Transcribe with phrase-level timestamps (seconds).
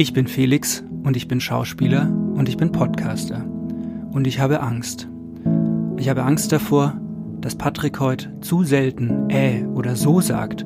[0.00, 3.44] Ich bin Felix und ich bin Schauspieler und ich bin Podcaster.
[4.12, 5.08] Und ich habe Angst.
[5.96, 6.96] Ich habe Angst davor,
[7.40, 10.64] dass Patrick heute zu selten äh oder so sagt,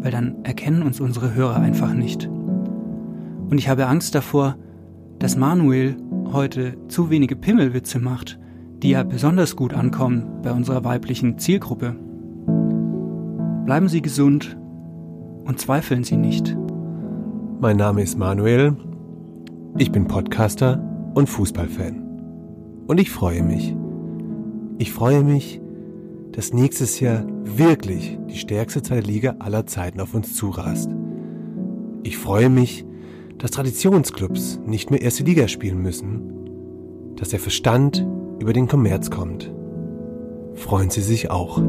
[0.00, 2.26] weil dann erkennen uns unsere Hörer einfach nicht.
[2.26, 4.56] Und ich habe Angst davor,
[5.20, 5.96] dass Manuel
[6.32, 8.40] heute zu wenige Pimmelwitze macht,
[8.82, 11.94] die ja besonders gut ankommen bei unserer weiblichen Zielgruppe.
[13.64, 14.56] Bleiben Sie gesund
[15.44, 16.56] und zweifeln Sie nicht.
[17.62, 18.76] Mein Name ist Manuel.
[19.78, 20.82] Ich bin Podcaster
[21.14, 22.82] und Fußballfan.
[22.88, 23.76] Und ich freue mich.
[24.78, 25.60] Ich freue mich,
[26.32, 30.90] dass nächstes Jahr wirklich die stärkste zweite Liga aller Zeiten auf uns zurast.
[32.02, 32.84] Ich freue mich,
[33.38, 38.04] dass Traditionsclubs nicht mehr erste Liga spielen müssen, dass der Verstand
[38.40, 39.52] über den Kommerz kommt.
[40.54, 41.62] Freuen Sie sich auch.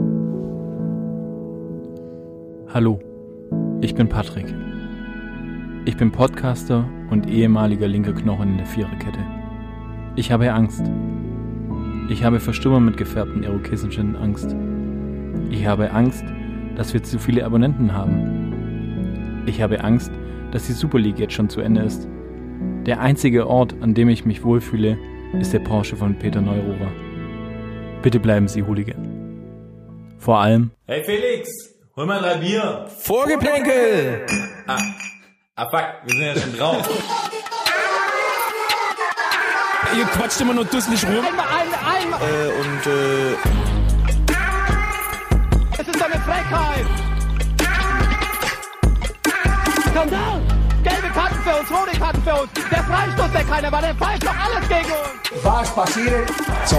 [2.73, 2.97] Hallo,
[3.81, 4.47] ich bin Patrick.
[5.85, 9.19] Ich bin Podcaster und ehemaliger linker Knochen in der Viererkette.
[10.15, 10.81] Ich habe Angst.
[12.09, 14.55] Ich habe vor mit gefärbten Irokesischen Angst.
[15.49, 16.23] Ich habe Angst,
[16.77, 19.43] dass wir zu viele Abonnenten haben.
[19.45, 20.09] Ich habe Angst,
[20.51, 22.07] dass die Super League jetzt schon zu Ende ist.
[22.85, 24.97] Der einzige Ort, an dem ich mich wohlfühle,
[25.37, 26.91] ist der Porsche von Peter Neururer.
[28.01, 30.15] Bitte bleiben Sie Hooligan.
[30.17, 30.71] Vor allem.
[30.87, 31.49] Hey Felix,
[31.97, 32.85] hol mal drei Bier.
[32.87, 34.25] Vorgeplänkel!
[34.65, 34.77] Ah,
[35.55, 36.89] ah fuck, wir sind ja schon drauf.
[39.95, 41.23] Ihr quatscht immer nur dusselig rum.
[41.25, 42.19] Einmal, einmal, einmal.
[42.21, 43.33] Äh, und äh,
[45.77, 46.85] Es ist eine Frechheit.
[49.89, 50.41] Skandal.
[50.83, 52.49] Gelbe Karten für uns, rote Karten für uns.
[52.71, 55.43] Der Freistoß, der keiner war, der pfeift doch alles gegen uns.
[55.43, 56.29] Was passiert?
[56.65, 56.77] So,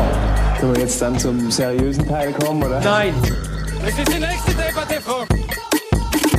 [0.59, 2.81] können wir jetzt dann zum seriösen Teil kommen, oder?
[2.81, 3.15] Nein.
[3.85, 5.25] Das ist die nächste Debatte, Frau.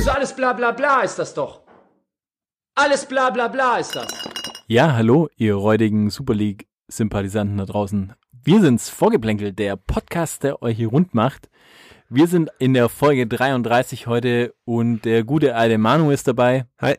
[0.00, 1.65] So alles bla bla bla ist das doch.
[2.78, 4.06] Alles bla bla bla ist das.
[4.66, 8.12] Ja, hallo, ihr räudigen Super League-Sympathisanten da draußen.
[8.44, 11.48] Wir sind's, Vorgeplänkelt, der Podcast, der euch hier rund macht.
[12.10, 16.66] Wir sind in der Folge 33 heute und der gute alte Manu ist dabei.
[16.78, 16.96] Hi.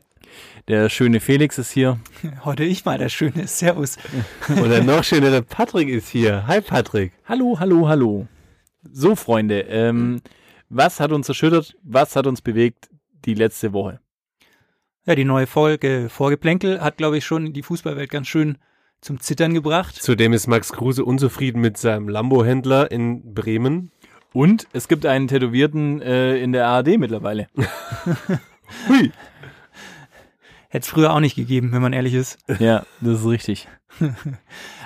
[0.68, 2.00] Der schöne Felix ist hier.
[2.44, 3.46] Heute ich mal der Schöne.
[3.48, 3.98] Servus.
[4.50, 6.46] Und der noch schönere Patrick ist hier.
[6.48, 7.14] Hi Patrick.
[7.26, 8.28] Hallo, hallo, hallo.
[8.92, 10.22] So, Freunde, ähm,
[10.70, 12.90] was hat uns erschüttert, was hat uns bewegt
[13.26, 14.02] die letzte Woche?
[15.08, 18.58] Ja, die neue Folge Vorgeplänkel hat, glaube ich, schon die Fußballwelt ganz schön
[19.00, 19.96] zum Zittern gebracht.
[19.96, 23.92] Zudem ist Max Kruse unzufrieden mit seinem Lambo-Händler in Bremen.
[24.34, 27.48] Und es gibt einen Tätowierten äh, in der ARD mittlerweile.
[28.90, 29.14] Hui.
[30.68, 32.38] Hätte es früher auch nicht gegeben, wenn man ehrlich ist.
[32.60, 33.70] Ja, das ist richtig.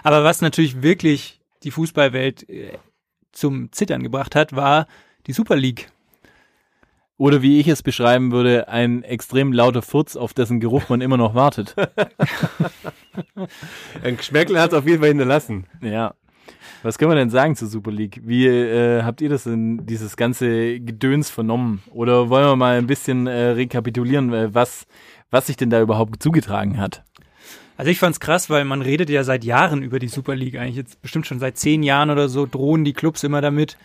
[0.04, 2.78] Aber was natürlich wirklich die Fußballwelt äh,
[3.32, 4.86] zum Zittern gebracht hat, war
[5.26, 5.90] die Super League.
[7.22, 11.18] Oder wie ich es beschreiben würde, ein extrem lauter Furz, auf dessen Geruch man immer
[11.18, 11.76] noch wartet.
[14.04, 15.68] Ein Geschmäckle hat es auf jeden Fall hinterlassen.
[15.84, 16.16] Ja.
[16.82, 18.22] Was können wir denn sagen zur Super League?
[18.24, 21.84] Wie äh, habt ihr das in dieses ganze Gedöns vernommen?
[21.92, 24.88] Oder wollen wir mal ein bisschen äh, rekapitulieren, äh, was,
[25.30, 27.04] was sich denn da überhaupt zugetragen hat?
[27.78, 30.78] Also ich fand's krass, weil man redet ja seit Jahren über die Super League, eigentlich
[30.78, 33.78] jetzt bestimmt schon seit zehn Jahren oder so, drohen die Clubs immer damit.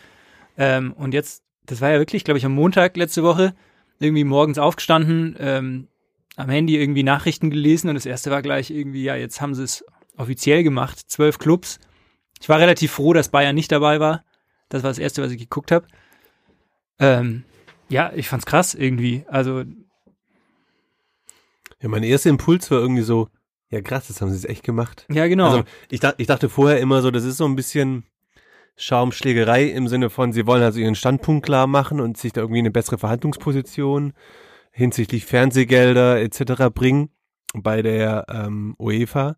[0.57, 3.55] Ähm, und jetzt, das war ja wirklich, glaube ich, am Montag letzte Woche,
[3.99, 5.89] irgendwie morgens aufgestanden, ähm,
[6.37, 9.65] am Handy irgendwie Nachrichten gelesen und das erste war gleich irgendwie, ja, jetzt haben sie
[9.65, 9.85] es
[10.17, 11.79] offiziell gemacht, zwölf Clubs.
[12.41, 14.25] Ich war relativ froh, dass Bayern nicht dabei war.
[14.69, 15.87] Das war das erste, was ich geguckt habe.
[16.99, 17.45] Ähm,
[17.89, 19.25] ja, ich fand's krass irgendwie.
[19.29, 19.65] Also
[21.81, 23.29] Ja, mein erster Impuls war irgendwie so,
[23.71, 25.07] ja krass, das haben sie es echt gemacht.
[25.11, 25.47] ja, genau.
[25.47, 28.05] Also ich, ich dachte vorher immer so, das ist so ein bisschen
[28.77, 32.61] Schaumschlägerei im Sinne von, sie wollen also ihren Standpunkt klar machen und sich da irgendwie
[32.61, 34.13] eine bessere Verhandlungsposition
[34.71, 36.71] hinsichtlich Fernsehgelder etc.
[36.75, 37.09] bringen
[37.55, 39.37] bei der ähm, UEFA.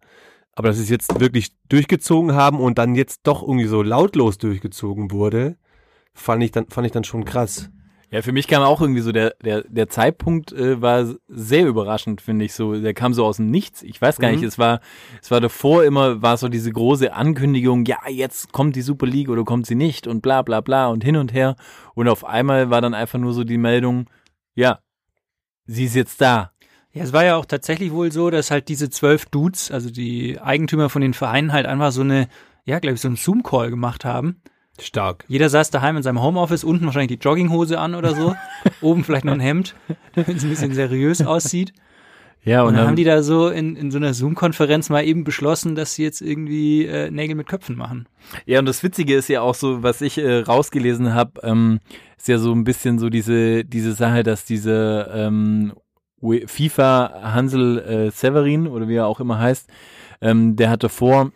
[0.53, 4.39] Aber dass sie es jetzt wirklich durchgezogen haben und dann jetzt doch irgendwie so lautlos
[4.39, 5.57] durchgezogen wurde,
[6.13, 7.71] fand ich dann, fand ich dann schon krass.
[8.11, 12.23] Ja, für mich kam auch irgendwie so der, der, der Zeitpunkt äh, war sehr überraschend,
[12.23, 12.81] finde ich so.
[12.81, 13.83] Der kam so aus dem Nichts.
[13.83, 14.37] Ich weiß gar Mhm.
[14.37, 14.81] nicht, es war,
[15.21, 19.29] es war davor immer, war so diese große Ankündigung, ja, jetzt kommt die Super League
[19.29, 21.57] oder kommt sie nicht und bla bla bla und hin und her.
[21.95, 24.09] Und auf einmal war dann einfach nur so die Meldung,
[24.55, 24.79] ja,
[25.67, 26.53] sie ist jetzt da.
[26.93, 30.41] Ja, es war ja auch tatsächlich wohl so, dass halt diese zwölf Dudes, also die
[30.41, 32.29] Eigentümer von den Vereinen, halt einfach so eine,
[32.65, 34.41] ja, glaube ich, so einen Zoom-Call gemacht haben.
[34.81, 35.25] Stark.
[35.29, 38.35] Jeder saß daheim in seinem Homeoffice, unten wahrscheinlich die Jogginghose an oder so,
[38.81, 39.75] oben vielleicht noch ein Hemd,
[40.15, 41.73] damit es ein bisschen seriös aussieht.
[42.45, 45.75] Ja, Und dann haben die da so in, in so einer Zoom-Konferenz mal eben beschlossen,
[45.75, 48.09] dass sie jetzt irgendwie äh, Nägel mit Köpfen machen.
[48.47, 51.81] Ja, und das Witzige ist ja auch so, was ich äh, rausgelesen habe, ähm,
[52.17, 55.75] ist ja so ein bisschen so diese, diese Sache, dass diese ähm,
[56.23, 59.69] UE FIFA Hansel äh, Severin oder wie er auch immer heißt,
[60.21, 61.33] ähm, der hatte vor,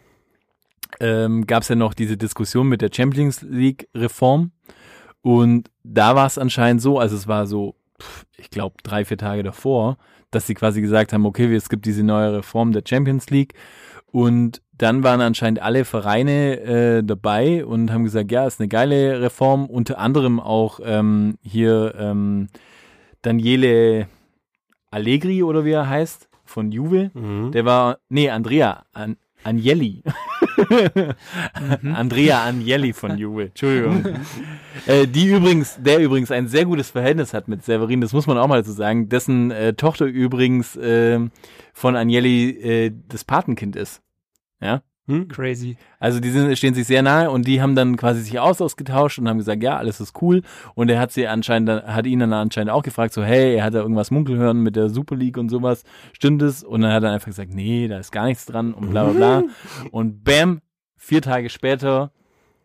[1.03, 4.53] ähm, gab es ja noch diese Diskussion mit der Champions League Reform
[5.21, 7.75] und da war es anscheinend so, also es war so,
[8.37, 9.99] ich glaube drei, vier Tage davor,
[10.31, 13.55] dass sie quasi gesagt haben, okay, es gibt diese neue Reform der Champions League
[14.07, 19.21] und dann waren anscheinend alle Vereine äh, dabei und haben gesagt, ja, ist eine geile
[19.21, 22.49] Reform, unter anderem auch ähm, hier ähm,
[23.23, 24.09] Daniele
[24.91, 27.11] Allegri oder wie er heißt, von Juve.
[27.15, 27.53] Mhm.
[27.53, 30.03] Der war, nee, Andrea An Agnelli.
[31.95, 34.05] Andrea Agnelli von Juve, Entschuldigung.
[34.87, 38.39] äh, die übrigens, der übrigens ein sehr gutes Verhältnis hat mit Severin, das muss man
[38.39, 41.21] auch mal so sagen, dessen äh, Tochter übrigens äh,
[41.73, 44.03] von Agnelli äh, das Patenkind ist.
[44.61, 44.83] Ja.
[45.29, 45.77] Crazy.
[45.99, 49.19] Also die sind, stehen sich sehr nahe und die haben dann quasi sich aus ausgetauscht
[49.19, 50.43] und haben gesagt, ja, alles ist cool.
[50.75, 53.75] Und er hat sie anscheinend, hat ihn dann anscheinend auch gefragt, so, hey, er hat
[53.75, 55.83] da irgendwas munkeln hören mit der Super League und sowas.
[56.13, 56.63] Stimmt es?
[56.63, 59.13] Und dann hat er einfach gesagt, nee, da ist gar nichts dran und bla bla
[59.13, 59.43] bla.
[59.91, 60.61] und bam,
[60.97, 62.13] vier Tage später,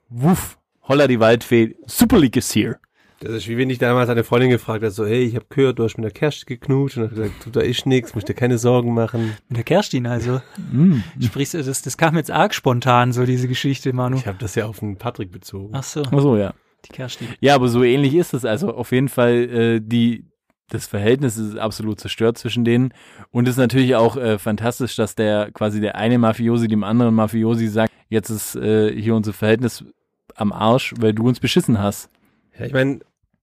[0.09, 2.79] wuff, holla die Waldfee, Super League ist hier.
[3.19, 5.79] Das ist wie wenn ich damals eine Freundin gefragt hat, so, hey, ich habe gehört,
[5.79, 8.35] du hast mit der Kerst geknutscht und hat gesagt, du, da ist nix, musst dir
[8.35, 9.35] keine Sorgen machen.
[9.49, 10.41] Mit der Kerstin also.
[10.71, 10.99] Mm.
[11.19, 14.17] Sprichst du, das, das kam jetzt arg spontan, so diese Geschichte, Manu.
[14.17, 15.73] Ich habe das ja auf den Patrick bezogen.
[15.73, 16.53] Ach so, Ach so, ja.
[16.85, 17.27] die Kerstin.
[17.39, 18.45] Ja, aber so ähnlich ist es.
[18.45, 20.25] Also auf jeden Fall äh, die
[20.69, 22.93] das Verhältnis ist absolut zerstört zwischen denen
[23.31, 27.15] und es ist natürlich auch äh, fantastisch, dass der quasi der eine Mafiosi dem anderen
[27.15, 29.85] Mafiosi sagt, jetzt ist äh, hier unser Verhältnis
[30.35, 32.09] am Arsch, weil du uns beschissen hast.
[32.57, 32.99] Ja, ich meine,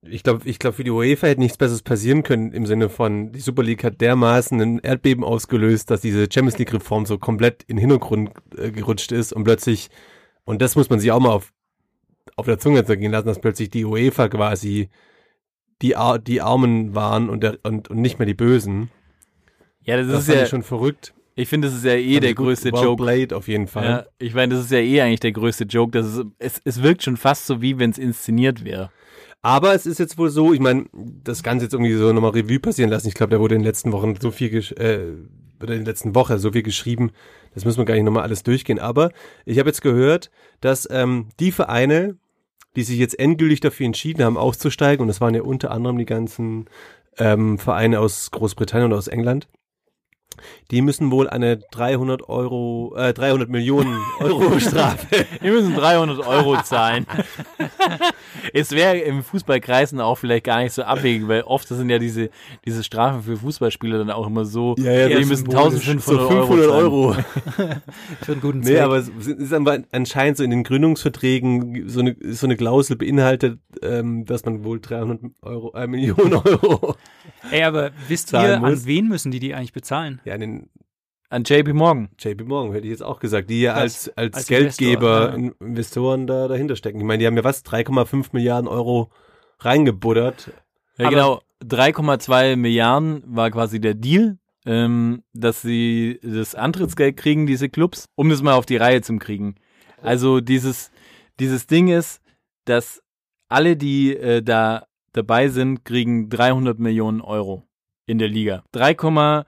[0.09, 3.33] ich glaube, ich glaube, für die UEFA hätte nichts Besseres passieren können im Sinne von,
[3.33, 7.63] die Super League hat dermaßen ein Erdbeben ausgelöst, dass diese Champions League Reform so komplett
[7.65, 9.89] in den Hintergrund äh, gerutscht ist und plötzlich,
[10.45, 11.53] und das muss man sich auch mal auf,
[12.37, 14.89] auf der Zunge zergehen lassen, dass plötzlich die UEFA quasi
[15.83, 18.91] die, Ar die Armen waren und, der, und, und nicht mehr die Bösen.
[19.83, 21.13] Ja, das, Das ist ja, schon verrückt.
[21.35, 23.03] ich finde, das ist ja eh Haben der gut- größte well Joke.
[23.03, 23.85] played auf jeden Fall.
[23.85, 25.91] Ja, ich meine, das ist ja eh eigentlich der größte Joke.
[25.93, 28.91] Das ist, es, es wirkt schon fast so, wie wenn es inszeniert wäre.
[29.45, 32.59] Aber es ist jetzt wohl so, ich meine, das Ganze jetzt irgendwie so nochmal Revue
[32.59, 33.09] passieren lassen.
[33.09, 36.15] Ich glaube, da wurde in den letzten Wochen so viel, äh, oder in der letzten
[36.15, 37.11] Woche so viel geschrieben.
[37.53, 38.79] Das müssen wir gar nicht nochmal alles durchgehen.
[38.79, 39.11] Aber
[39.45, 40.31] ich habe jetzt gehört,
[40.63, 42.17] dass ähm, die Vereine,
[42.75, 46.07] die sich jetzt endgültig dafür entschieden haben, auszusteigen, und das waren ja unter anderem die
[46.07, 46.65] ganzen
[47.19, 49.47] ähm, Vereine aus Großbritannien und aus England,
[50.71, 56.61] die müssen wohl eine 300 Euro, äh, 300 Millionen Euro Strafe Wir müssen 300 Euro
[56.63, 57.07] zahlen.
[58.53, 62.31] es wäre im Fußballkreisen auch vielleicht gar nicht so abwegig, weil oft sind ja diese,
[62.65, 65.89] diese Strafen für Fußballspieler dann auch immer so, Ja, ja, die müssen symbolisch.
[65.89, 66.85] 1500 so 500 Euro.
[66.85, 67.15] Euro.
[68.23, 68.81] Für einen guten Nee, Zweck.
[68.83, 73.59] aber es ist aber anscheinend so in den Gründungsverträgen so eine, so eine Klausel beinhaltet,
[73.83, 76.97] ähm, dass man wohl 300 Euro, äh, Millionen Euro
[77.51, 80.21] Ey, aber wisst ihr, an wen müssen die die eigentlich bezahlen?
[80.25, 80.71] Ja, an den
[81.31, 82.11] An JP Morgan.
[82.19, 85.69] JP Morgan hätte ich jetzt auch gesagt, die ja als, als, Als Geldgeber, Investor, in,
[85.69, 86.99] Investoren da dahinter stecken.
[86.99, 89.11] Ich meine, die haben ja was, 3,5 Milliarden Euro
[89.59, 90.53] reingebuddert.
[90.97, 91.41] Ja, genau.
[91.65, 98.29] 3,2 Milliarden war quasi der Deal, ähm, dass sie das Antrittsgeld kriegen, diese Clubs, um
[98.29, 99.57] das mal auf die Reihe zu kriegen.
[100.03, 100.91] Also dieses,
[101.41, 102.21] dieses Ding ist,
[102.67, 103.03] dass
[103.49, 107.65] alle, die äh, da dabei sind, kriegen 300 Millionen Euro
[108.07, 108.65] in der Liga.
[108.75, 109.45] 3,2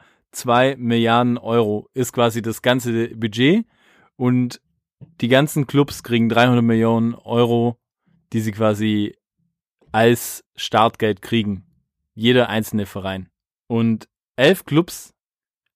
[0.76, 3.66] Milliarden Euro ist quasi das ganze Budget
[4.16, 4.60] und
[5.20, 7.78] die ganzen Clubs kriegen 300 Millionen Euro,
[8.32, 9.14] die sie quasi
[9.92, 11.64] als Startgeld kriegen.
[12.14, 13.28] Jeder einzelne Verein.
[13.66, 15.14] Und elf Clubs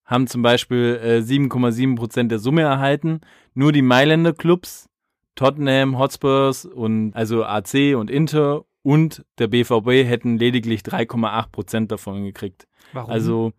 [0.05, 3.21] haben zum Beispiel äh, 7,7 Prozent der Summe erhalten.
[3.53, 4.89] Nur die Mailänder Clubs,
[5.35, 12.23] Tottenham, Hotspurs und also AC und Inter und der BVB hätten lediglich 3,8 Prozent davon
[12.23, 12.67] gekriegt.
[12.93, 13.09] Warum?
[13.09, 13.53] Also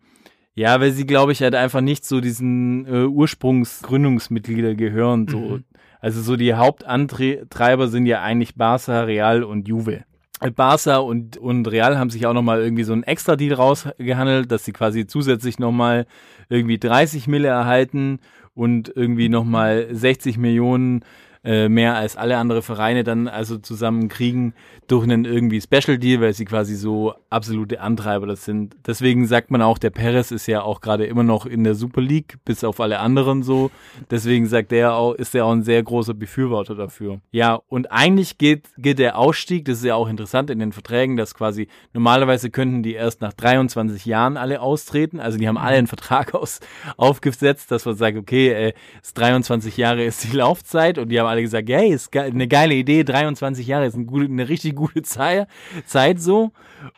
[0.55, 5.27] ja, weil sie, glaube ich, halt einfach nicht zu diesen äh, Ursprungsgründungsmitglieder gehören.
[5.27, 5.39] So.
[5.39, 5.63] Mhm.
[5.99, 10.03] Also so die Hauptantreiber sind ja eigentlich Barca, Real und Juve.
[10.41, 14.65] Äh, Barca und, und Real haben sich auch nochmal irgendwie so einen Extra-Deal rausgehandelt, dass
[14.65, 16.05] sie quasi zusätzlich nochmal
[16.49, 18.19] irgendwie 30 Mille erhalten
[18.53, 21.03] und irgendwie nochmal 60 Millionen
[21.43, 24.53] äh, mehr als alle andere Vereine dann also zusammen kriegen
[24.87, 28.75] durch einen irgendwie Special Deal, weil sie quasi so absolute Antreiber das sind.
[28.85, 32.01] Deswegen sagt man auch, der Perez ist ja auch gerade immer noch in der Super
[32.01, 33.71] League, bis auf alle anderen so.
[34.09, 37.19] Deswegen sagt er auch, ist er auch ein sehr großer Befürworter dafür.
[37.31, 41.17] Ja, und eigentlich geht, geht der Ausstieg, das ist ja auch interessant in den Verträgen,
[41.17, 45.19] dass quasi normalerweise könnten die erst nach 23 Jahren alle austreten.
[45.19, 46.59] Also die haben alle einen Vertrag aus,
[46.97, 51.27] aufgesetzt, dass man sagt, okay, äh, ist 23 Jahre ist die Laufzeit und die haben
[51.33, 54.75] alle gesagt, hey, ist ge eine geile Idee, 23 Jahre ist eine, gute, eine richtig
[54.75, 55.47] gute Zeit,
[55.85, 56.51] Zeit so.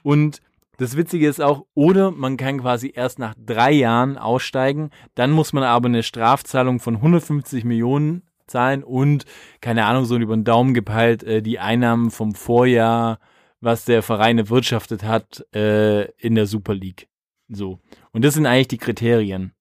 [0.03, 0.41] Und
[0.77, 5.53] das Witzige ist auch, oder man kann quasi erst nach drei Jahren aussteigen, dann muss
[5.53, 9.25] man aber eine Strafzahlung von 150 Millionen zahlen und,
[9.61, 13.19] keine Ahnung, so über den Daumen gepeilt, äh, die Einnahmen vom Vorjahr,
[13.61, 17.07] was der Verein erwirtschaftet hat, äh, in der Super League.
[17.47, 17.79] So.
[18.11, 19.54] Und das sind eigentlich die Kriterien.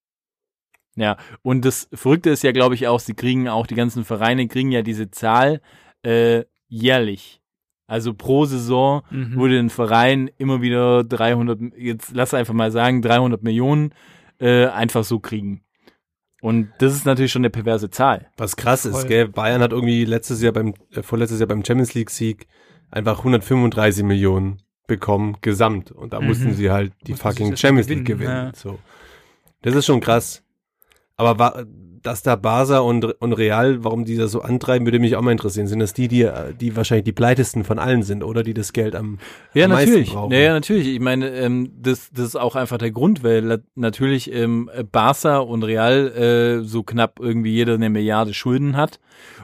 [0.95, 4.47] Ja, und das Verrückte ist ja, glaube ich, auch, sie kriegen auch, die ganzen Vereine
[4.47, 5.61] kriegen ja diese Zahl
[6.03, 7.41] äh, jährlich.
[7.87, 9.35] Also pro Saison Mhm.
[9.35, 13.93] würde ein Verein immer wieder 300, jetzt lass einfach mal sagen, 300 Millionen
[14.39, 15.61] äh, einfach so kriegen.
[16.41, 18.27] Und das ist natürlich schon eine perverse Zahl.
[18.37, 18.91] Was krass Voll.
[18.91, 19.27] ist, gell?
[19.27, 22.47] Bayern hat irgendwie letztes Jahr beim, äh, vorletztes Jahr beim Champions League Sieg
[22.91, 25.91] einfach 135 Millionen bekommen, gesamt.
[25.91, 26.27] Und da Mhm.
[26.27, 28.45] mussten sie halt die Mussten sie fucking Champions gewinnen, League gewinnen.
[28.47, 28.51] ja.
[28.55, 28.79] So.
[29.61, 30.43] Das ist schon krass.
[31.17, 31.65] Aber wa
[32.05, 35.31] dass da Barca und, und Real, warum die das so antreiben, würde mich auch mal
[35.31, 35.67] interessieren.
[35.67, 36.29] Sind das die, die,
[36.59, 39.17] die wahrscheinlich die pleitesten von allen sind oder die das Geld am,
[39.53, 40.13] Ja, am meisten natürlich.
[40.13, 40.31] brauchen?
[40.31, 40.87] Ja, ja, natürlich.
[40.87, 45.63] Ich meine, ähm, das, das ist auch einfach der Grund, weil natürlich ähm, Barca und
[45.63, 48.99] Real äh, so knapp irgendwie jeder eine Milliarde Schulden hat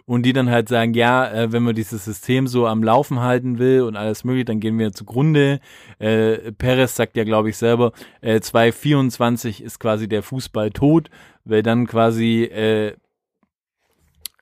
[0.06, 3.60] und die dann halt sagen, ja, äh, wenn man dieses System so am Laufen halten
[3.60, 5.60] will und alles mögliche, dann gehen wir zugrunde.
[6.00, 11.10] Äh, Perez sagt ja, glaube ich, selber, äh, 2024 ist quasi der Fußball tot,
[11.46, 12.96] weil dann quasi äh,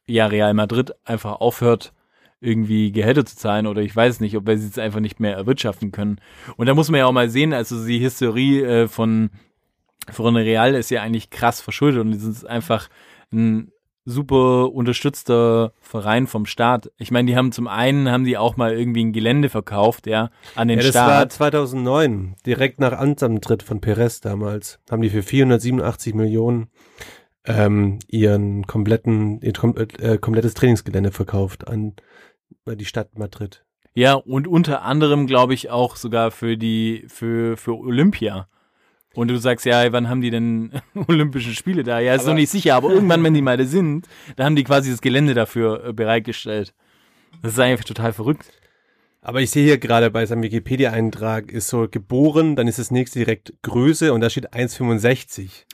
[0.08, 1.94] ja Real Madrid einfach aufhört,
[2.42, 5.36] irgendwie Gehälter zu zahlen oder ich weiß nicht, ob wir sie es einfach nicht mehr
[5.36, 6.20] erwirtschaften können.
[6.56, 9.30] Und da muss man ja auch mal sehen, also die Historie äh, von,
[10.10, 12.90] von Real ist ja eigentlich krass verschuldet und die sind einfach
[13.32, 13.72] ein
[14.10, 16.92] super unterstützter Verein vom Staat.
[16.98, 20.32] Ich meine, die haben zum einen, haben die auch mal irgendwie ein Gelände verkauft, ja,
[20.56, 21.34] an den Ja, das war Staat.
[21.34, 26.70] 2009, direkt nach Amtsantritt von Perez damals, haben die für 487 Millionen
[27.46, 31.94] ähm, ihren kompletten, ihr kom äh, komplettes Trainingsgelände verkauft an
[32.66, 33.64] die Stadt Madrid.
[33.94, 38.48] Ja, und unter anderem, glaube ich, auch sogar für die, für, für Olympia.
[39.20, 40.72] Und du sagst, ja, wann haben die denn
[41.10, 42.00] Olympische Spiele da?
[42.00, 44.08] Ja, ist noch nicht sicher, aber irgendwann, wenn die mal da sind,
[44.38, 46.74] da haben die quasi das Gelände dafür äh, bereitgestellt.
[47.42, 48.50] Das ist einfach total verrückt.
[49.22, 53.20] Aber ich sehe hier gerade bei seinem Wikipedia-Eintrag ist so geboren, dann ist das nächste
[53.20, 55.66] direkt Größe und da steht 1,65.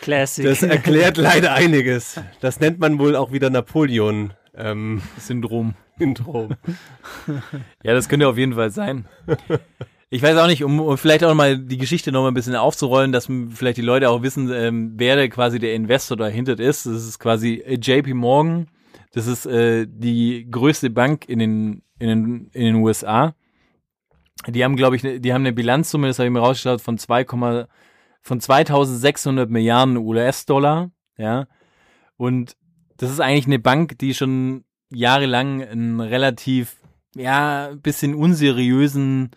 [0.00, 0.44] Classic.
[0.44, 2.20] Das erklärt leider einiges.
[2.40, 4.34] Das nennt man wohl auch wieder Napoleon.
[4.54, 5.74] Ähm, Syndrom.
[5.98, 6.54] Syndrom.
[7.82, 9.08] Ja, das könnte auf jeden Fall sein.
[10.08, 13.10] Ich weiß auch nicht, um, vielleicht auch mal die Geschichte noch mal ein bisschen aufzurollen,
[13.10, 16.86] dass vielleicht die Leute auch wissen, ähm, wer quasi der Investor dahinter ist.
[16.86, 18.68] Das ist quasi äh, JP Morgan.
[19.12, 23.34] Das ist äh, die größte Bank in den, in den, in den USA.
[24.46, 26.98] Die haben, glaube ich, ne, die haben eine Bilanzsumme, das habe ich mir rausgeschaut, von
[26.98, 27.24] 2,
[28.22, 30.90] von 2600 Milliarden US-Dollar.
[31.18, 31.48] Ja.
[32.16, 32.56] Und
[32.96, 36.76] das ist eigentlich eine Bank, die schon jahrelang einen relativ,
[37.16, 39.30] ja, bisschen unseriösen,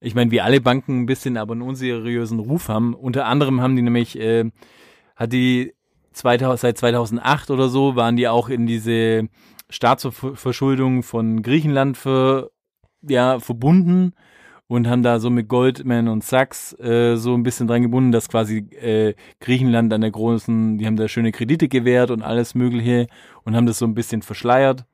[0.00, 2.94] ich meine, wie alle Banken ein bisschen, aber einen unseriösen Ruf haben.
[2.94, 4.50] Unter anderem haben die nämlich, äh,
[5.14, 5.74] hat die
[6.12, 9.28] 2000, seit 2008 oder so, waren die auch in diese
[9.68, 12.50] Staatsverschuldung von Griechenland für,
[13.02, 14.14] ja, verbunden
[14.66, 18.28] und haben da so mit Goldman und Sachs äh, so ein bisschen dran gebunden, dass
[18.28, 23.06] quasi äh, Griechenland an der großen, die haben da schöne Kredite gewährt und alles Mögliche
[23.44, 24.84] und haben das so ein bisschen verschleiert.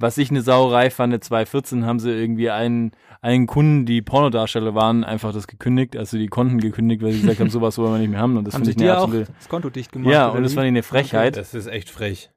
[0.00, 5.04] Was ich eine Sauerei fand, 2014 haben sie irgendwie einen, einen Kunden, die Pornodarsteller waren,
[5.04, 5.96] einfach das gekündigt.
[5.96, 8.36] Also die konnten gekündigt, weil sie gesagt haben, sowas wollen wir nicht mehr haben.
[8.36, 9.32] Und das haben finde ich eine dir auch absolute.
[9.38, 10.12] das Konto dicht gemacht?
[10.12, 10.54] Ja, und das wie?
[10.56, 11.36] fand ich eine Frechheit.
[11.36, 12.30] Das ist echt frech.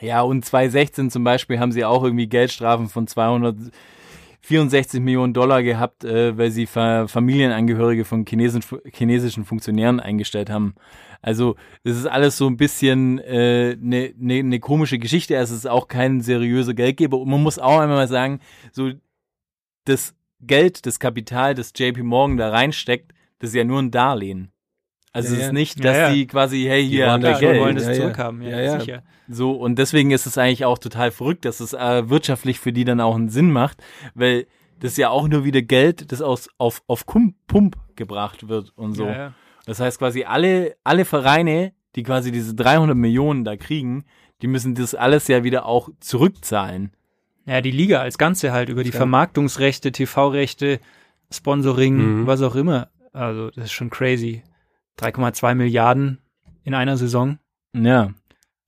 [0.00, 3.06] Ja, und 2016 zum Beispiel haben sie auch irgendwie Geldstrafen von
[4.46, 10.74] 264 Millionen Dollar gehabt, äh, weil sie Fa Familienangehörige von Chinesen, chinesischen Funktionären eingestellt haben.
[11.22, 15.34] Also das ist alles so ein bisschen eine äh, ne, ne, ne komische Geschichte.
[15.34, 17.18] Es ist auch kein seriöser Geldgeber.
[17.18, 18.40] Und man muss auch einmal mal sagen,
[18.72, 18.92] so
[19.84, 24.53] das Geld, das Kapital, das JP Morgan da reinsteckt, das ist ja nur ein Darlehen.
[25.14, 26.12] Also Ja, es ist nicht, dass ja.
[26.12, 27.60] die quasi, hey, hier, da Klar, Geld.
[27.62, 28.00] wollen das Ja, ja.
[28.00, 28.42] zurückhaben.
[28.42, 28.80] Ja, Ja, ja.
[28.80, 29.02] sicher.
[29.28, 32.84] So, und deswegen ist es eigentlich auch total verrückt, dass es äh, wirtschaftlich für die
[32.84, 33.82] dann auch einen Sinn macht,
[34.14, 34.46] weil
[34.80, 39.06] das ja auch nur wieder Geld, das aus, auf, auf Pump gebracht wird und so.
[39.06, 39.34] Ja, ja.
[39.64, 44.04] Das heißt quasi alle, alle Vereine, die quasi diese 300 Millionen da kriegen,
[44.42, 46.90] die müssen das alles ja wieder auch zurückzahlen.
[47.46, 48.96] Ja, die Liga als Ganze halt über die Ja.
[48.96, 50.80] Vermarktungsrechte, TV-Rechte,
[51.32, 52.26] Sponsoring, Mhm.
[52.26, 52.88] was auch immer.
[53.12, 54.42] Also, das ist schon crazy.
[54.98, 56.18] 3,2 Milliarden
[56.62, 57.38] in einer Saison.
[57.74, 58.10] Ja.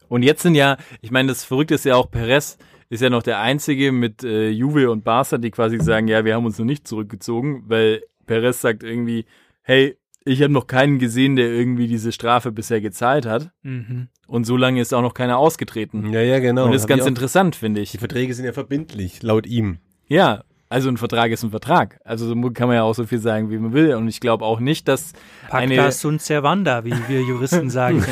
[0.08, 3.22] Und jetzt sind ja, ich meine, das Verrückte ist ja auch, Perez ist ja noch
[3.22, 6.66] der Einzige mit äh, Juve und Barca, die quasi sagen, ja, wir haben uns noch
[6.66, 9.26] nicht zurückgezogen, weil Perez sagt irgendwie,
[9.62, 13.50] hey, ich habe noch keinen gesehen, der irgendwie diese Strafe bisher gezahlt hat.
[13.62, 14.08] Mhm.
[14.26, 16.12] Und so lange ist auch noch keiner ausgetreten.
[16.12, 16.64] Ja, ja, genau.
[16.64, 17.98] und das ist Hab ganz interessant, finde Die ich.
[17.98, 19.78] Verträge sind ja verbindlich, laut ihm.
[20.08, 22.00] Ja, Also ein Vertrag ist ein Vertrag.
[22.04, 23.94] Also so kann man ja auch so viel sagen, wie man will.
[23.94, 28.04] Und ich glaube auch nicht, dass Pacta eine sunt servanda, wie wir Juristen sagen.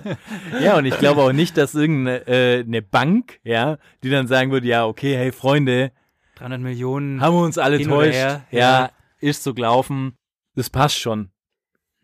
[0.62, 4.52] ja und ich glaube auch nicht, dass irgendeine äh, eine Bank, ja, die dann sagen
[4.52, 5.90] würde, ja okay, hey Freunde,
[6.36, 7.20] 300 Millionen.
[7.20, 8.90] haben wir uns alle täuscht, her, ja, ja.
[9.18, 10.16] ist so gelaufen,
[10.54, 11.30] das passt schon.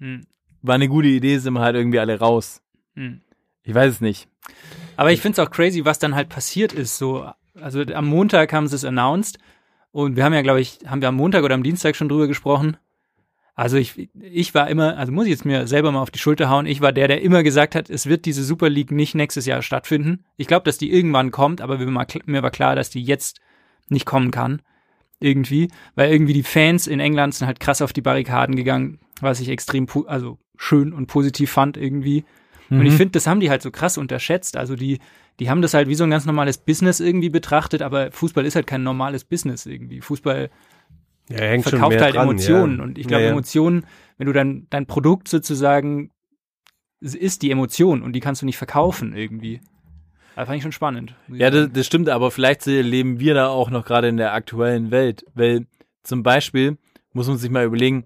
[0.00, 0.26] Hm,
[0.62, 2.62] War eine gute Idee, sind wir halt irgendwie alle raus.
[2.94, 3.20] hm.
[3.66, 4.28] Ich weiß es nicht.
[4.96, 6.98] Aber ich finde es auch crazy, was dann halt passiert ist.
[6.98, 7.26] So,
[7.60, 9.38] also am Montag haben sie es announced
[9.94, 12.26] und wir haben ja, glaube ich, haben wir am Montag oder am Dienstag schon drüber
[12.26, 12.76] gesprochen.
[13.54, 16.50] Also ich, ich war immer, also muss ich jetzt mir selber mal auf die Schulter
[16.50, 19.46] hauen, ich war der, der immer gesagt hat, es wird diese Super League nicht nächstes
[19.46, 20.24] Jahr stattfinden.
[20.36, 23.40] Ich glaube, dass die irgendwann kommt, aber mir war, klar, dass die jetzt
[23.88, 24.62] nicht kommen kann.
[25.20, 29.38] Irgendwie, weil irgendwie die Fans in England sind halt krass auf die Barrikaden gegangen, was
[29.38, 32.24] ich extrem, also schön und positiv fand irgendwie.
[32.70, 32.86] Und Mhm.
[32.86, 34.56] ich finde, das haben die halt so krass unterschätzt.
[34.56, 34.98] Also die,
[35.38, 38.56] die haben das halt wie so ein ganz normales Business irgendwie betrachtet, aber Fußball ist
[38.56, 40.00] halt kein normales Business irgendwie.
[40.00, 40.50] Fußball
[41.28, 42.78] Ja, verkauft halt dran, Emotionen.
[42.78, 42.84] ja.
[42.84, 43.30] Und ich glaube, ja.
[43.30, 43.86] Emotionen,
[44.18, 46.10] wenn du dann dein Produkt sozusagen
[47.00, 49.60] ist die Emotion und die kannst du nicht verkaufen irgendwie.
[50.36, 51.14] Das fand ich schon spannend.
[51.28, 54.90] Ja, das, das stimmt, aber vielleicht leben wir da auch noch gerade in der aktuellen
[54.90, 55.66] Welt, weil
[56.02, 56.78] zum Beispiel
[57.12, 58.04] muss man sich mal überlegen,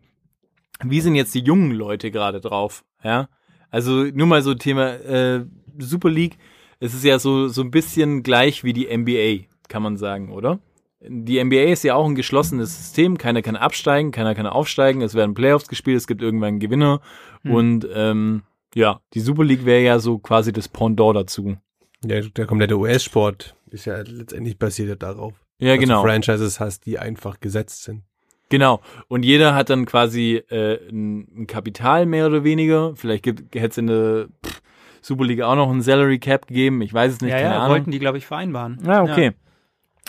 [0.85, 3.29] wie sind jetzt die jungen Leute gerade drauf, ja?
[3.71, 5.45] Also nur mal so Thema äh,
[5.79, 6.39] Super League,
[6.81, 10.59] es ist ja so so ein bisschen gleich wie die NBA, kann man sagen, oder?
[11.01, 15.15] Die NBA ist ja auch ein geschlossenes System, keiner kann absteigen, keiner kann aufsteigen, es
[15.15, 17.01] werden Playoffs gespielt, es gibt irgendwann einen Gewinner
[17.43, 17.55] Hm.
[17.55, 18.43] und ähm,
[18.75, 21.57] ja, die Super League wäre ja so quasi das Pendant dazu.
[22.03, 25.35] Der, der komplette US-Sport ist ja letztendlich basiert ja darauf.
[25.59, 26.03] Ja, dass genau.
[26.03, 28.03] du Franchises hast, die einfach gesetzt sind.
[28.49, 28.81] Genau.
[29.09, 32.95] Und jeder hat dann quasi äh, ein, ein Kapital mehr oder weniger.
[32.97, 34.63] Vielleicht gibt hätte es in der pff,
[35.03, 36.83] Superliga auch noch ein Salary Cap gegeben.
[36.83, 37.31] Ich weiß es nicht.
[37.31, 37.77] ja, keine ja, Ahnung.
[37.77, 38.79] wollten die, glaube ich, vereinbaren.
[38.87, 39.33] Ah, okay.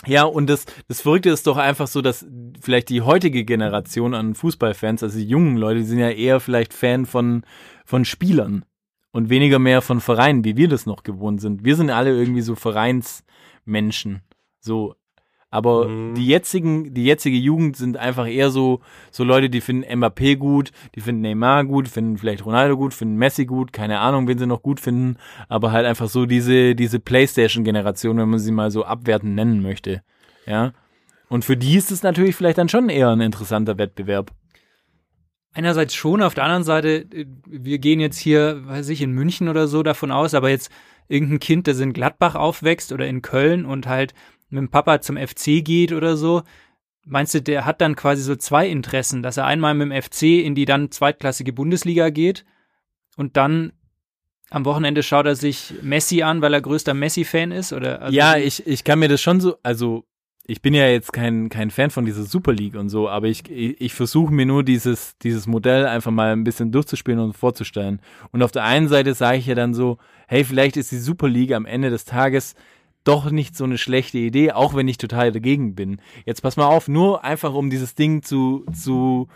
[0.06, 0.24] Ja.
[0.24, 2.26] und das, das Verrückte ist doch einfach so, dass
[2.60, 6.72] vielleicht die heutige Generation an Fußballfans, also die jungen Leute, die sind ja eher vielleicht
[6.72, 7.42] Fan von,
[7.84, 8.64] von Spielern
[9.12, 11.64] und weniger mehr von Vereinen, wie wir das noch gewohnt sind.
[11.64, 14.22] Wir sind alle irgendwie so Vereinsmenschen.
[14.60, 14.94] So.
[15.52, 16.14] Aber Mhm.
[16.14, 20.70] die jetzigen, die jetzige Jugend sind einfach eher so, so Leute, die finden Mbappé gut,
[20.94, 24.46] die finden Neymar gut, finden vielleicht Ronaldo gut, finden Messi gut, keine Ahnung, wen sie
[24.46, 25.16] noch gut finden,
[25.48, 30.02] aber halt einfach so diese, diese Playstation-Generation, wenn man sie mal so abwertend nennen möchte.
[30.46, 30.72] Ja.
[31.28, 34.30] Und für die ist es natürlich vielleicht dann schon eher ein interessanter Wettbewerb.
[35.52, 39.48] Einerseits schon, auf der anderen Seite, äh, wir gehen jetzt hier, weiß ich, in München
[39.48, 40.70] oder so davon aus, aber jetzt
[41.08, 44.14] irgendein Kind, das in Gladbach aufwächst oder in Köln und halt
[44.50, 46.42] mit dem Papa zum FC geht oder so,
[47.04, 50.44] meinst du, der hat dann quasi so zwei Interessen, dass er einmal mit dem FC
[50.44, 52.44] in die dann zweitklassige Bundesliga geht
[53.16, 53.72] und dann
[54.50, 57.72] am Wochenende schaut er sich Messi an, weil er größter Messi-Fan ist?
[57.72, 60.04] Oder also ja, ich, ich kann mir das schon so, also
[60.44, 63.48] ich bin ja jetzt kein, kein Fan von dieser Super League und so, aber ich,
[63.48, 68.00] ich, ich versuche mir nur dieses, dieses Modell einfach mal ein bisschen durchzuspielen und vorzustellen.
[68.32, 71.28] Und auf der einen Seite sage ich ja dann so, hey, vielleicht ist die Super
[71.28, 72.56] League am Ende des Tages
[73.04, 76.00] doch nicht so eine schlechte Idee, auch wenn ich total dagegen bin.
[76.26, 79.28] Jetzt pass mal auf, nur einfach um dieses Ding zu, zu,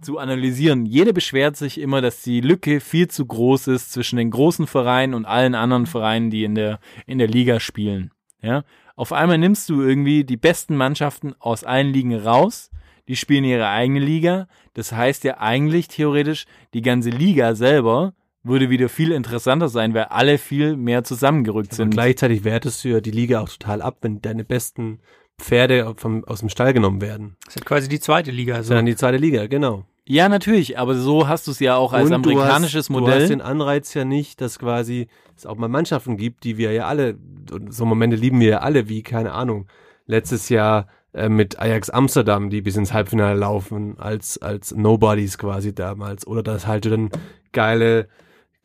[0.00, 0.86] zu analysieren.
[0.86, 5.14] Jeder beschwert sich immer, dass die Lücke viel zu groß ist zwischen den großen Vereinen
[5.14, 8.12] und allen anderen Vereinen, die in der, in der Liga spielen.
[8.42, 8.64] Ja?
[8.94, 12.70] Auf einmal nimmst du irgendwie die besten Mannschaften aus allen Ligen raus,
[13.06, 14.48] die spielen ihre eigene Liga.
[14.74, 16.44] Das heißt ja eigentlich theoretisch,
[16.74, 18.12] die ganze Liga selber
[18.48, 21.90] würde wieder viel interessanter sein, weil alle viel mehr zusammengerückt Und sind.
[21.90, 25.00] gleichzeitig wertest du ja die Liga auch total ab, wenn deine besten
[25.40, 27.36] Pferde vom, aus dem Stall genommen werden.
[27.46, 28.54] Das ist quasi die zweite Liga.
[28.54, 28.74] Das ist So.
[28.74, 29.84] dann die zweite Liga, genau.
[30.04, 33.16] Ja, natürlich, aber so hast du es ja auch als Und du amerikanisches hast, Modell.
[33.16, 36.72] Du hast den Anreiz ja nicht, dass quasi es auch mal Mannschaften gibt, die wir
[36.72, 37.18] ja alle,
[37.52, 39.66] und so Momente lieben wir ja alle, wie, keine Ahnung,
[40.06, 45.74] letztes Jahr äh, mit Ajax Amsterdam, die bis ins Halbfinale laufen, als, als Nobodies quasi
[45.74, 46.26] damals.
[46.26, 47.10] Oder das halt dann
[47.52, 48.08] geile,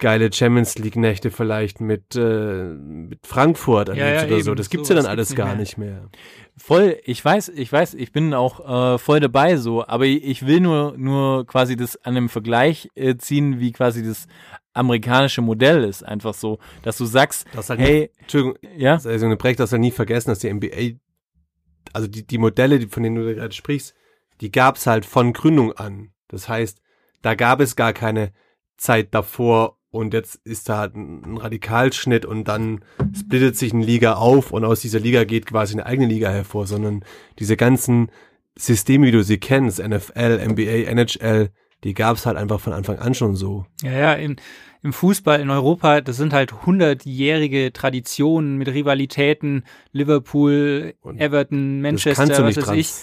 [0.03, 4.43] geile Champions League Nächte vielleicht mit, äh, mit Frankfurt Ja, ja, oder eben.
[4.43, 4.53] so.
[4.53, 5.55] Das gibt's ja Sowas dann alles nicht gar mehr.
[5.55, 6.09] nicht mehr.
[6.57, 10.59] Voll, ich weiß, ich weiß, ich bin auch äh, voll dabei so, aber ich, will
[10.59, 14.27] nur nur quasi das an einem Vergleich äh, ziehen, wie quasi das
[14.73, 19.25] amerikanische Modell ist, einfach so, dass du sagst, Das halt hey, nie, Entschuldigung, ja, also
[19.25, 20.97] eine Brecht, dass wir nie vergessen, dass die NBA,
[21.93, 23.95] also die, die Modelle, die, von denen du da gerade sprichst,
[24.41, 26.11] die gab's halt von Gründung an.
[26.27, 26.81] Das heißt,
[27.21, 28.33] da gab es gar keine
[28.75, 32.83] Zeit davor und jetzt ist da halt ein, Radikalschnitt und dann
[33.15, 36.65] splittet sich eine Liga auf und aus dieser Liga geht quasi eine eigene Liga hervor,
[36.65, 37.05] sondern
[37.37, 38.09] diese ganzen
[38.57, 41.51] Systeme, wie du sie kennst, NFL, NBA, NHL,
[41.83, 43.67] die gab's halt einfach von Anfang an schon so.
[43.83, 44.37] Ja, ja, im,
[44.81, 51.91] im Fußball in Europa, das sind halt hundertjährige Traditionen mit Rivalitäten, Liverpool, Und Everton, Das
[51.91, 52.93] Manchester, kannst du was weiß ich.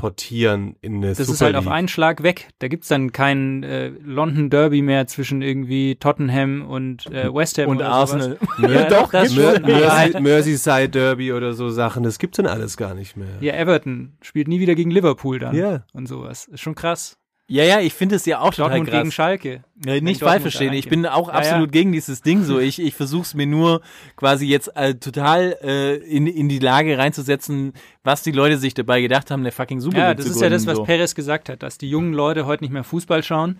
[0.00, 1.74] Portieren in eine Das Super ist halt auf League.
[1.74, 2.48] einen Schlag weg.
[2.58, 7.68] Da gibt's dann kein äh, London Derby mehr zwischen irgendwie Tottenham und äh, West Ham
[7.68, 8.38] Und Arsenal.
[8.58, 8.70] Sowas.
[8.70, 12.94] Ja, doch, das Mer Merse Merseyside Derby oder so Sachen, das gibt's dann alles gar
[12.94, 13.28] nicht mehr.
[13.40, 15.84] ja, Everton spielt nie wieder gegen Liverpool dann Ja.
[15.92, 16.46] und sowas.
[16.46, 17.18] Ist schon krass.
[17.50, 19.00] Ja, ja, ich finde es ja auch total Dortmund krass.
[19.00, 19.64] gegen Schalke.
[19.84, 20.72] Ja, nicht falsch verstehen.
[20.72, 22.60] Ich bin auch Ja, absolut gegen dieses Ding so.
[22.60, 23.80] Ich, ich versuche es mir nur
[24.14, 27.72] quasi jetzt äh, total äh, in, in die Lage reinzusetzen,
[28.04, 30.62] was die Leute sich dabei gedacht haben, eine fucking Super Ja, das ist ja das,
[30.62, 30.84] gründen, was so.
[30.84, 33.58] Perez gesagt hat, dass die jungen Leute heute nicht mehr Fußball schauen.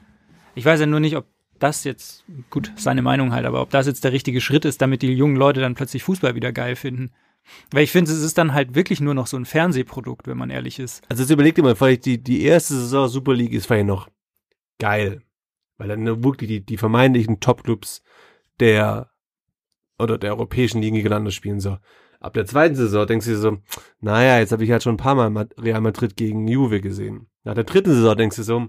[0.54, 1.26] Ich weiß ja nur nicht, ob
[1.58, 5.02] das jetzt, gut, seine Meinung halt, aber ob das jetzt der richtige Schritt ist, damit
[5.02, 7.10] die jungen Leute dann plötzlich Fußball wieder geil finden.
[7.70, 10.50] Weil ich finde, es ist dann halt wirklich nur noch so ein Fernsehprodukt, wenn man
[10.50, 11.02] ehrlich ist.
[11.08, 14.08] Also jetzt überleg dir mal, vielleicht die, die erste Saison Super League ist vielleicht noch
[14.78, 15.22] geil.
[15.78, 18.02] Weil dann wirklich die, die vermeintlichen Top-Clubs
[18.58, 19.10] der
[19.98, 21.78] oder der europäischen Ligen gegeneinander spielen so.
[22.20, 23.58] Ab der zweiten Saison denkst du dir so,
[24.00, 27.28] naja, jetzt habe ich halt schon ein paar Mal Real Madrid gegen Juve gesehen.
[27.44, 28.68] Nach der dritten Saison denkst du so,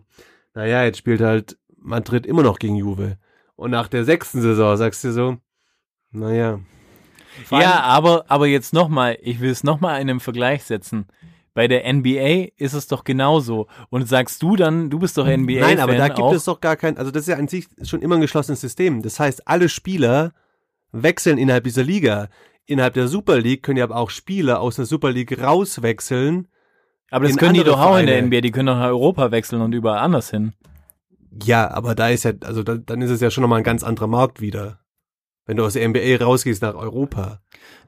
[0.54, 3.17] naja, jetzt spielt halt Madrid immer noch gegen Juve.
[3.56, 5.38] Und nach der sechsten Saison sagst du so,
[6.12, 6.60] naja,
[7.52, 11.08] allem- Ja, aber, aber jetzt nochmal, ich will es nochmal in einem Vergleich setzen.
[11.54, 13.67] Bei der NBA ist es doch genauso.
[13.89, 15.60] Und sagst du dann, du bist doch NBA.
[15.60, 17.67] Nein, aber da gibt auch, es doch gar kein, also das ist ja an sich
[17.84, 19.02] schon immer ein geschlossenes System.
[19.02, 20.32] Das heißt, alle Spieler
[20.94, 22.30] wechseln innerhalb dieser Liga.
[22.65, 26.48] Innerhalb der Super League können ja aber auch Spieler aus der Super League rauswechseln.
[27.10, 28.22] Aber das können die doch auch in der.
[28.22, 28.39] NBA.
[28.39, 30.54] Die können doch nach Europa wechseln und überall anders hin.
[31.44, 33.84] Ja, aber da ist ja, also da, dann ist es ja schon nochmal ein ganz
[33.84, 34.80] anderer Markt wieder.
[35.52, 37.42] Wenn du aus der NBA rausgehst nach Europa.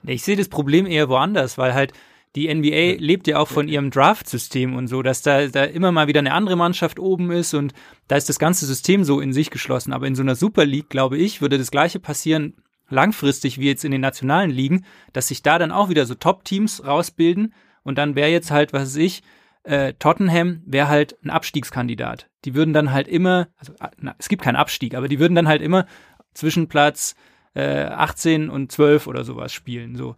[0.06, 1.94] Ich sehe das Problem eher woanders, weil halt
[2.36, 6.08] die NBA lebt ja auch von ihrem Draft-System und so, dass da, da immer mal
[6.08, 7.72] wieder eine andere Mannschaft oben ist und
[8.10, 9.94] da ist das ganze System so in sich geschlossen.
[9.94, 12.56] Aber in so einer Super League, glaube ich, würde das Gleiche passieren
[12.90, 16.86] langfristig wie jetzt in den nationalen Ligen, dass sich da dann auch wieder so Top-Teams
[16.86, 19.24] rausbilden und dann wäre jetzt halt, was weiß ich,
[19.64, 22.28] äh, Tottenham wäre halt ein Abstiegskandidat.
[22.44, 25.36] Die würden dann halt immer, also äh, na, es gibt keinen Abstieg, aber die würden
[25.36, 25.86] dann halt immer
[26.34, 27.16] zwischen Platz
[27.56, 29.96] äh, 18 und 12 oder sowas spielen.
[29.96, 30.16] So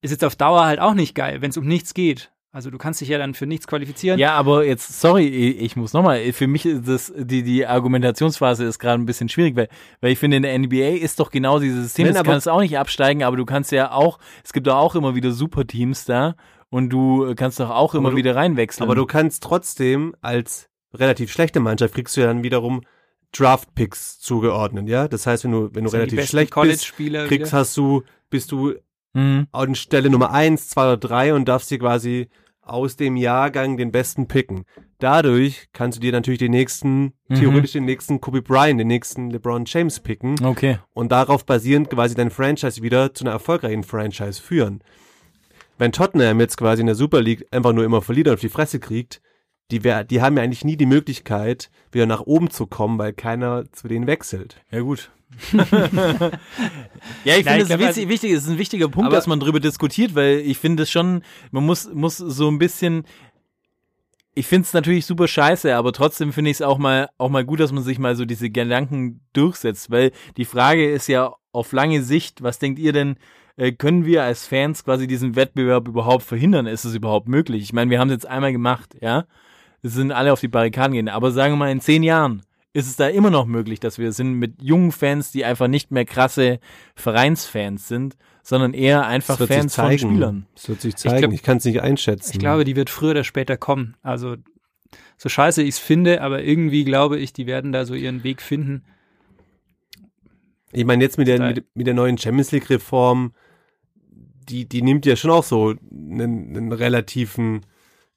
[0.00, 2.30] ist jetzt auf Dauer halt auch nicht geil, wenn es um nichts geht.
[2.54, 4.18] Also du kannst dich ja dann für nichts qualifizieren.
[4.18, 8.78] Ja, aber jetzt, sorry, ich muss nochmal, für mich ist das, die, die Argumentationsphase ist
[8.78, 9.68] gerade ein bisschen schwierig, weil,
[10.02, 12.48] weil ich finde, in der NBA ist doch genau dieses System, Nein, du aber- kannst
[12.48, 16.04] auch nicht absteigen, aber du kannst ja auch, es gibt doch auch immer wieder Superteams
[16.04, 16.34] da
[16.68, 18.84] und du kannst doch auch immer du- wieder reinwechseln.
[18.84, 22.82] Aber du kannst trotzdem als relativ schlechte Mannschaft kriegst du ja dann wiederum
[23.32, 25.08] Draft-Picks zugeordnet, ja?
[25.08, 27.58] Das heißt, wenn du, wenn du Das sind relativ schlecht bist, College-Spieler kriegst, wieder.
[27.60, 28.74] hast du, bist du
[29.14, 29.46] Mhm.
[29.52, 32.28] an Stelle Nummer eins, zwei oder drei und darfst dir quasi
[32.62, 34.64] aus dem Jahrgang den besten picken.
[35.00, 37.34] Dadurch kannst du dir natürlich den nächsten, Mhm.
[37.34, 40.78] theoretisch den nächsten Kobe Bryant, den nächsten LeBron James picken Okay.
[40.94, 44.82] und darauf basierend quasi dein Franchise wieder zu einer erfolgreichen Franchise führen.
[45.76, 48.48] Wenn Tottenham jetzt quasi in der Super League einfach nur immer verliert und auf die
[48.48, 49.20] Fresse kriegt,
[49.72, 53.12] die, wär, die haben ja eigentlich nie die Möglichkeit, wieder nach oben zu kommen, weil
[53.12, 54.62] keiner zu denen wechselt.
[54.70, 55.10] Ja, gut.
[55.52, 59.40] ja, ich finde es glaub, wichtig, wichtig, es ist ein wichtiger Punkt, Aber- dass man
[59.40, 63.04] drüber diskutiert, weil ich finde es schon, man muss, muss so ein bisschen,
[64.34, 67.44] ich finde es natürlich super scheiße, aber trotzdem finde ich es auch mal, auch mal
[67.44, 71.72] gut, dass man sich mal so diese Gedanken durchsetzt, weil die Frage ist ja auf
[71.72, 73.16] lange Sicht, was denkt ihr denn,
[73.56, 76.66] äh, können wir als Fans quasi diesen Wettbewerb überhaupt verhindern?
[76.66, 77.62] Ist es überhaupt möglich?
[77.62, 79.26] Ich meine, wir haben es jetzt einmal gemacht, ja.
[79.82, 82.42] Es sind alle auf die Barrikaden gehen, aber sagen wir mal in zehn Jahren
[82.72, 85.90] ist es da immer noch möglich, dass wir sind mit jungen Fans, die einfach nicht
[85.90, 86.58] mehr krasse
[86.94, 89.98] Vereinsfans sind, sondern eher einfach Fans von.
[89.98, 90.46] Spielern.
[90.54, 91.32] Das wird sich zeigen.
[91.32, 92.30] Ich, glaub- kann es nicht einschätzen.
[92.32, 93.96] Ich glaube, die wird früher oder später kommen.
[94.02, 94.36] Also
[95.18, 98.40] so scheiße ich es finde, aber irgendwie glaube ich, die werden da so ihren Weg
[98.40, 98.84] finden.
[100.72, 103.32] Ich meine, jetzt mit der, mit, mit der neuen Champions League Reform,
[104.48, 107.60] die, die nimmt ja schon auch so einen, einen relativen,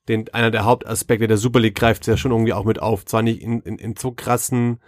[0.08, 3.06] den, einer der Hauptaspekte der Super League greift ja schon irgendwie auch mit auf.
[3.06, 4.80] Zwar nicht in, in, in so krassen,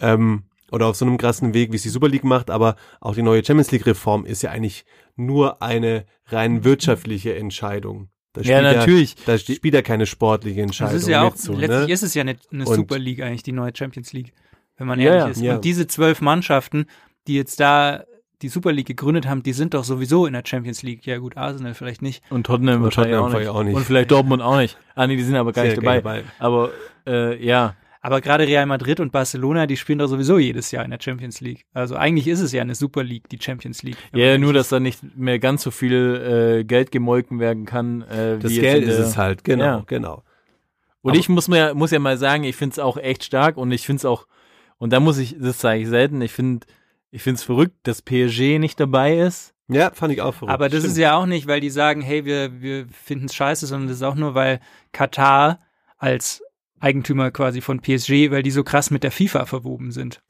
[0.00, 3.14] ähm, oder auf so einem krassen Weg, wie es die Super League macht, aber auch
[3.14, 8.08] die neue Champions League Reform ist ja eigentlich nur eine rein wirtschaftliche Entscheidung.
[8.42, 9.14] Ja, natürlich.
[9.24, 11.92] da spielt ja keine sportliche Das Entscheidung ist ja auch, mit so, letztlich ne?
[11.92, 14.34] ist es ja eine, eine Super League eigentlich, die neue Champions League,
[14.76, 15.30] wenn man Ja, ehrlich ja.
[15.30, 15.40] ist.
[15.40, 15.54] Ja.
[15.54, 16.86] Und diese zwölf Mannschaften,
[17.28, 18.04] die jetzt da
[18.42, 21.06] die Super League gegründet haben, die sind doch sowieso in der Champions League.
[21.06, 22.22] Ja gut, Arsenal vielleicht nicht.
[22.30, 23.36] Und Tottenham, Und wahrscheinlich Tottenham auch, nicht.
[23.38, 23.74] vielleicht auch nicht.
[23.76, 24.76] Und vielleicht Dortmund auch nicht.
[24.94, 26.00] Ah nee, die sind aber gar Sehr nicht dabei.
[26.00, 26.70] gerne Aber
[27.06, 27.74] äh, ja.
[28.02, 31.40] Aber gerade Real Madrid und Barcelona, die spielen doch sowieso jedes Jahr in der Champions
[31.40, 31.64] League.
[31.74, 33.96] Also eigentlich ist es ja eine Super League, die Champions League.
[34.14, 38.02] Ja, man nur dass da nicht mehr ganz so viel äh, Geld gemolken werden kann.
[38.02, 39.84] Äh, Das wie jetzt Geld ist es halt, genau, Ja.
[39.88, 40.22] genau.
[41.02, 43.56] Und Aber- ich muss mir muss ja mal sagen, ich finde es auch echt stark
[43.56, 44.26] und ich finde es auch
[44.78, 46.66] und da muss ich, das sage ich selten, ich finde
[47.10, 49.54] ich finde es verrückt, dass PSG nicht dabei ist.
[49.68, 50.52] Ja, fand ich auch verrückt.
[50.52, 50.92] Aber das Stimmt.
[50.92, 53.96] ist ja auch nicht, weil die sagen, hey, wir, wir finden es scheiße, sondern das
[53.98, 54.60] ist auch nur, weil
[54.92, 55.58] Katar
[55.98, 56.42] als
[56.78, 60.22] Eigentümer quasi von PSG, weil die so krass mit der FIFA verwoben sind.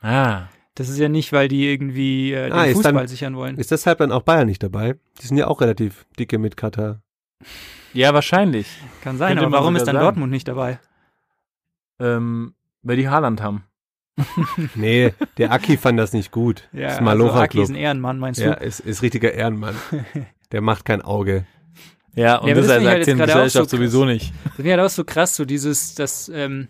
[0.00, 0.44] Ah.
[0.74, 3.58] Das ist ja nicht, weil die irgendwie äh, den Ah, Fußball dann- sichern wollen.
[3.58, 4.96] Ist deshalb dann auch Bayern nicht dabei?
[5.20, 7.02] Die sind ja auch relativ dicke mit Katar.
[7.92, 8.66] Ja, wahrscheinlich.
[9.02, 10.04] Kann sein, könnte aber warum ist dann sagen.
[10.04, 10.78] Dortmund nicht dabei?
[11.98, 13.64] Ähm, weil die Haaland haben.
[14.74, 16.68] Nee, der Aki fand das nicht gut.
[16.72, 18.64] das ist also Aki ist ein Ehrenmann, meinst Ja, du?
[18.64, 19.74] ist, ist richtiger Ehrenmann.
[20.52, 21.46] Der macht kein Auge.
[22.16, 23.70] Ja, und Ja, das das ich halt auch Aktiengesellschaft so krass.
[23.70, 24.32] sowieso nicht.
[24.44, 26.68] Das finde ich halt auch so krass, so dieses, dass, ähm,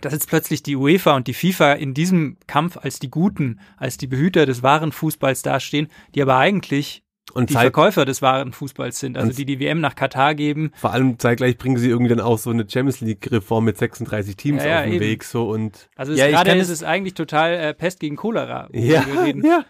[0.00, 3.98] dass jetzt plötzlich die UEFA und die FIFA in diesem Kampf als die Guten, als
[3.98, 7.04] die Behüter des wahren Fußballs dastehen, die aber eigentlich
[7.38, 10.72] Und die zeit, Verkäufer des wahren Fußballs sind, also die die WM nach Katar geben.
[10.74, 14.36] vor allem zeitgleich bringen sie irgendwie dann auch so eine Champions League Reform mit 36
[14.36, 15.04] Teams Ja, ja, auf den eben.
[15.04, 18.68] Weg so und Also Ja, gerade ist es- eigentlich total äh, Pest gegen Cholera.
[18.72, 19.44] ja, wir reden.
[19.46, 19.64] ja.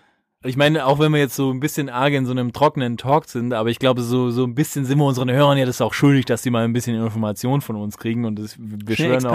[0.45, 3.25] Ich meine, auch wenn wir jetzt so ein bisschen arg in so einem trockenen Talk
[3.25, 5.93] sind, aber ich glaube, so, so ein bisschen sind wir unseren Hörern ja das auch
[5.93, 9.27] schuldig, dass sie mal ein bisschen Information von uns kriegen und das, wir Schnell schwören
[9.27, 9.33] auch,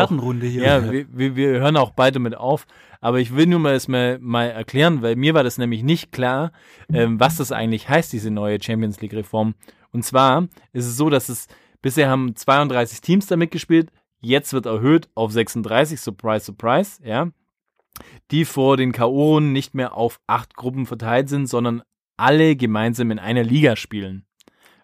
[0.48, 0.64] hier.
[0.64, 2.66] Ja, wir, wir, wir hören auch beide mit auf.
[3.02, 6.14] Aber ich will nur mal das mal, mal erklären, weil mir war das nämlich nicht
[6.14, 6.54] klar,
[6.94, 9.56] ähm, was das eigentlich heißt, diese neue Champions League Reform.
[9.92, 11.48] Und zwar ist es so, dass es
[11.82, 17.28] bisher haben 32 Teams damit gespielt, jetzt wird erhöht auf 36, surprise, surprise, ja.
[18.34, 21.84] Die vor den K.O.en nicht mehr auf acht Gruppen verteilt sind, sondern
[22.18, 24.26] alle gemeinsam in einer Liga spielen.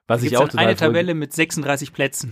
[0.08, 2.32] Was ich auch total eine Tabelle mit 36 Plätzen.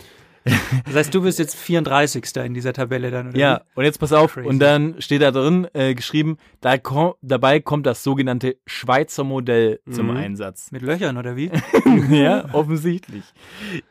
[0.86, 2.24] Das heißt, du bist jetzt 34.
[2.46, 3.38] in dieser Tabelle dann, oder?
[3.38, 4.48] Ja, und jetzt pass auf, Crazy.
[4.48, 9.82] und dann steht da drin äh, geschrieben, da ko dabei kommt das sogenannte Schweizer Modell
[9.92, 10.18] zum Mhm.
[10.18, 10.68] Einsatz.
[10.72, 10.76] wie?
[10.76, 11.52] Mit Löchern, oder wie?
[12.12, 13.24] ja, offensichtlich.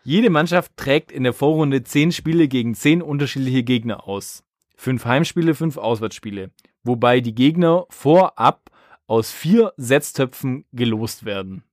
[0.03, 4.43] Jede Mannschaft trägt in der Vorrunde zehn Spiele gegen zehn unterschiedliche Gegner aus.
[4.77, 6.51] Fünf Heimspiele, fünf Auswärtsspiele.
[6.85, 8.71] Wobei die Gegner vorab
[9.07, 11.65] aus vier Setztöpfen gelost werden.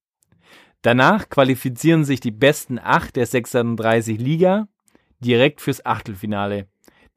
[0.81, 4.67] Danach qualifizieren sich die besten acht der 36 Liga
[5.19, 6.67] direkt fürs Achtelfinale.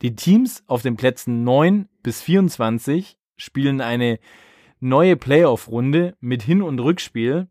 [0.03, 4.18] Die Teams auf den Plätzen 9 bis 24 spielen eine
[4.79, 7.49] neue Playoff-Runde mit Hin- und Rückspiel,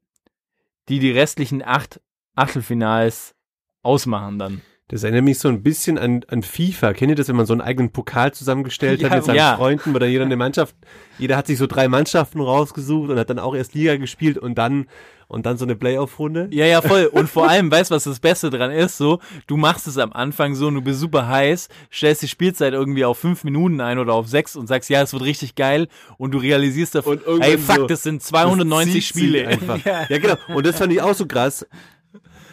[0.89, 2.01] die die restlichen acht
[2.35, 3.35] Achtelfinals
[3.81, 4.61] ausmachen dann.
[4.87, 6.93] Das erinnert mich so ein bisschen an, an FIFA.
[6.93, 9.55] Kennt ihr das, wenn man so einen eigenen Pokal zusammengestellt hat Ja, mit seinen ja.
[9.55, 10.75] Freunden, dann jeder eine Mannschaft,
[11.17, 14.55] jeder hat sich so drei Mannschaften rausgesucht und hat dann auch erst Liga gespielt und
[14.55, 14.85] dann
[15.27, 16.49] und dann so eine Playoff-Runde?
[16.51, 17.05] Ja, ja, voll.
[17.05, 18.97] Und vor allem, weißt du, was das Beste dran ist?
[18.97, 22.73] So, du machst es am Anfang so und du bist super heiß, stellst die Spielzeit
[22.73, 25.87] irgendwie auf fünf Minuten ein oder auf sechs und sagst, ja, es wird richtig geil
[26.17, 29.47] und du realisierst davon, ey, fuck, so, das sind Das 290 zieht sich Spiele.
[29.47, 29.79] Einfach.
[29.85, 30.05] Ja.
[30.05, 30.35] genau.
[30.47, 31.65] Und das fand ich auch so krass.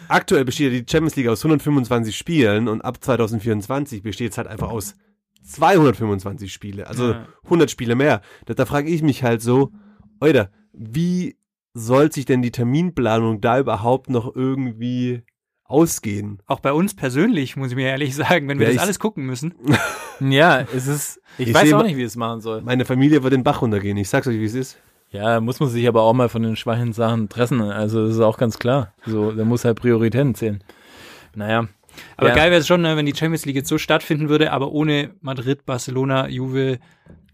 [0.07, 4.47] Aktuell besteht ja die Champions League aus 125 Spielen und ab 2024 besteht es halt
[4.47, 4.95] einfach aus
[5.43, 6.87] 225 Spiele.
[6.87, 7.27] Also Ja.
[7.43, 8.21] 100 Spiele mehr.
[8.45, 9.71] Da, da frage ich mich halt so,
[10.19, 11.37] Alter, wie
[11.73, 15.23] soll sich denn die Terminplanung da überhaupt noch irgendwie
[15.63, 16.39] ausgehen?
[16.45, 19.25] Auch bei uns persönlich, muss ich mir ehrlich sagen, wenn wir Ja, das alles gucken
[19.25, 19.53] müssen.
[20.19, 22.61] Ja, es ist, ich, Ich weiß auch nicht, wie es machen soll.
[22.61, 23.97] Meine Familie wird den Bach runtergehen.
[23.97, 24.77] Ich sag's euch, wie es ist.
[25.13, 27.61] Ja, muss man sich aber auch mal von den schwachen Sachen tressen.
[27.61, 28.93] Also, das ist auch ganz klar.
[29.05, 30.63] So, da muss halt Prioritäten zählen.
[31.35, 31.67] Naja.
[32.17, 32.35] Aber Ja.
[32.35, 35.11] geil wäre es schon, ne, wenn die Champions League jetzt so stattfinden würde, aber ohne
[35.21, 36.79] Madrid, Barcelona, Juve,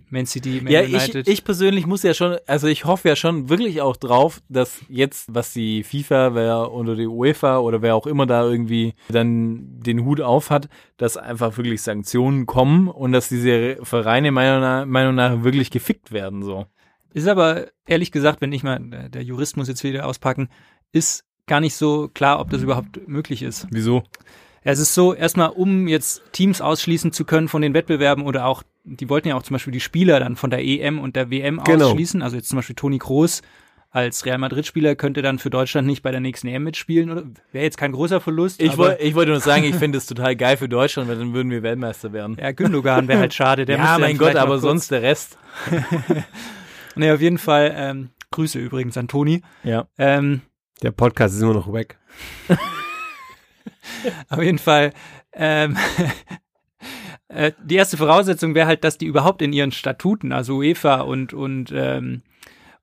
[0.10, 1.28] Man City, Man Ja, ich, United.
[1.30, 5.34] ich persönlich muss ja schon, also ich hoffe ja schon wirklich auch drauf, dass jetzt,
[5.34, 10.04] was die FIFA wer, oder die UEFA oder wer auch immer da irgendwie dann den
[10.04, 15.44] Hut auf hat, dass einfach wirklich Sanktionen kommen und dass diese Vereine meiner Meinung nach
[15.44, 16.66] wirklich gefickt werden, so.
[17.14, 20.50] Ist aber ehrlich gesagt, wenn ich mal, der- der Jurist muss jetzt wieder auspacken,
[20.92, 23.68] ist gar nicht so klar, ob das überhaupt möglich ist.
[23.72, 24.04] Wieso?
[24.64, 28.46] Ja, Es ist so, erstmal, um jetzt Teams ausschließen zu können von den Wettbewerben oder
[28.46, 31.32] auch, die wollten ja auch zum Beispiel die Spieler dann von der EM und der
[31.32, 31.88] WM Genau.
[31.92, 32.22] ausschließen.
[32.22, 33.42] Also jetzt zum Beispiel Toni Kroos
[33.92, 37.10] als Real Madrid-Spieler könnte dann für Deutschland nicht bei der nächsten EM mitspielen.
[37.10, 38.62] Oder wäre jetzt kein großer Verlust.
[38.62, 41.18] Ich, aber woll, ich wollte nur sagen, ich finde es total geil für Deutschland, weil
[41.18, 42.38] dann würden wir Weltmeister werden.
[42.40, 43.66] ja, Gündogan wäre halt schade.
[43.66, 45.40] Der ja, mein Gott, aber sonst der Rest.
[46.96, 49.42] Nee, auf jeden Fall, ähm, Grüße übrigens an Toni.
[49.64, 49.88] Ja.
[49.98, 50.42] Ähm,
[50.82, 51.98] Der Podcast ist immer noch weg.
[54.30, 54.94] Auf jeden Fall.
[55.34, 55.78] Ähm,
[57.28, 61.34] äh, die erste Voraussetzung wäre halt, dass die überhaupt in ihren Statuten, also UEFA und
[61.34, 62.22] und ähm,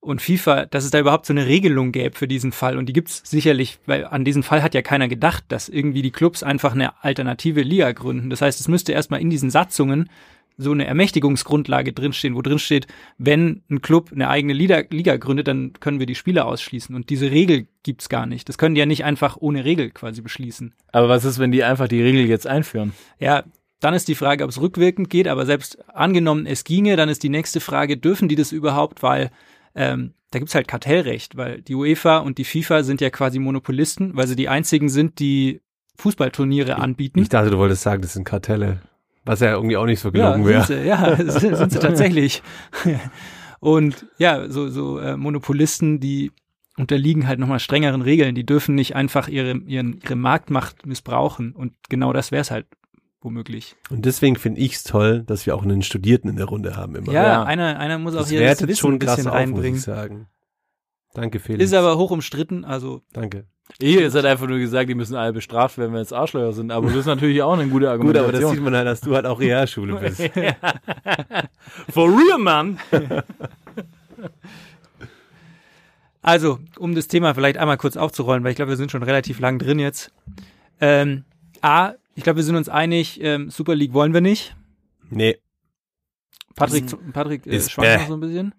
[0.01, 2.79] und FIFA, dass es da überhaupt so eine Regelung gäbe für diesen Fall.
[2.79, 6.13] Und die gibt's sicherlich, weil an diesen Fall hat ja keiner gedacht, dass irgendwie die
[6.13, 8.31] Clubs einfach eine alternative Liga gründen.
[8.31, 10.09] Das heißt, es müsste erstmal in diesen Satzungen
[10.57, 12.87] so eine Ermächtigungsgrundlage drinstehen, wo drin steht,
[13.19, 16.95] wenn ein Club eine eigene Liga, Liga gründet, dann können wir die Spieler ausschließen.
[16.95, 18.49] Und diese Regel gibt's gar nicht.
[18.49, 20.75] Das können die ja nicht einfach ohne Regel quasi beschließen.
[20.93, 22.93] Aber was ist, wenn die einfach die Regel jetzt einführen?
[23.19, 23.45] Ja,
[23.81, 27.23] dann ist die Frage, ob es rückwirkend geht, aber selbst angenommen, es ginge, dann ist
[27.23, 29.31] die nächste Frage, dürfen die das überhaupt, weil
[29.75, 34.17] ähm, da gibt's halt Kartellrecht, weil die UEFA und die FIFA sind ja quasi Monopolisten,
[34.17, 35.61] weil sie die einzigen sind, die
[35.99, 37.21] Fußballturniere anbieten.
[37.21, 38.81] Ich dachte, du wolltest sagen, das sind Kartelle.
[39.27, 40.65] Was ja irgendwie auch nicht so gelungen ja, wäre.
[40.65, 41.17] sind sie, ja,
[41.57, 42.43] sind sie tatsächlich.
[43.61, 46.31] Und ja, so, so äh, Monopolisten, die
[46.77, 48.35] unterliegen halt nochmal strengeren Regeln.
[48.35, 51.53] Die dürfen nicht einfach ihre, ihren, ihre Marktmacht missbrauchen.
[51.53, 52.67] Und genau das wäre es halt
[53.21, 53.75] womöglich.
[53.91, 56.95] Und deswegen finde ich es toll, dass wir auch einen Studierten in der Runde haben
[56.95, 57.13] immer.
[57.13, 57.43] Ja, Ja.
[57.45, 59.79] Einer, einer muss auch das hier das Wissen schon ein bisschen krass auf, muss reinbringen.
[59.79, 60.29] ich sagen.
[61.17, 61.65] Danke, Felix.
[61.65, 63.47] Ist aber hoch umstritten, also Danke.
[63.81, 66.71] Ihr jetzt hat einfach nur gesagt, die müssen alle bestraft werden, wenn es Arschlöcher sind.
[66.71, 68.29] Aber das ist natürlich auch eine gute Gut, Argumentation.
[68.29, 70.21] aber das sieht man halt, dass du halt auch Realschule bist.
[71.91, 72.79] For real, man!
[76.23, 79.39] Also, um das Thema vielleicht einmal kurz aufzurollen, weil ich glaube, wir sind schon relativ
[79.39, 80.11] lang drin jetzt.
[80.81, 81.25] Ähm,
[81.63, 84.57] A, ich glaube, wir sind uns einig, ähm, Super League wollen wir nicht.
[85.09, 85.39] Nee.
[86.57, 88.55] Patrick, Patrick äh, schwankt noch so ein bisschen.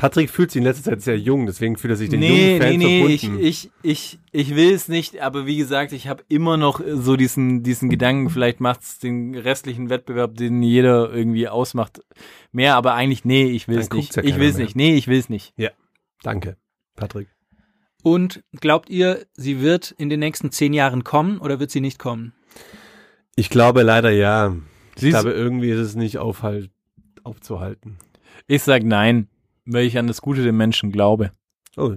[0.00, 2.62] Patrick fühlt sich in letzter Zeit sehr jung, deswegen fühlt er sich den Nee, jungen
[2.62, 3.44] Fan nee, nee, ich, verbunden.
[3.44, 7.62] ich, ich, ich will es nicht, aber wie gesagt, ich habe immer noch so diesen,
[7.62, 12.00] diesen Gedanken, vielleicht macht's den restlichen Wettbewerb, den jeder irgendwie ausmacht,
[12.50, 14.16] mehr, aber eigentlich, nee, ich will es nicht.
[14.16, 14.74] ja ich will es nicht.
[14.74, 15.52] Nee, ich will es nicht.
[16.22, 16.56] Danke,
[16.96, 17.28] Patrick.
[18.02, 21.98] Und glaubt ihr, sie wird in den nächsten zehn Jahren kommen oder wird sie nicht
[21.98, 22.32] kommen?
[23.36, 24.56] Ich glaube leider ja.
[24.96, 26.70] Ich Siehst- glaube, irgendwie ist es nicht aufhalt,
[27.22, 27.98] aufzuhalten.
[28.46, 29.28] Ich sag nein,
[29.72, 31.32] weil ich an das Gute der Menschen glaube.
[31.76, 31.94] Oh,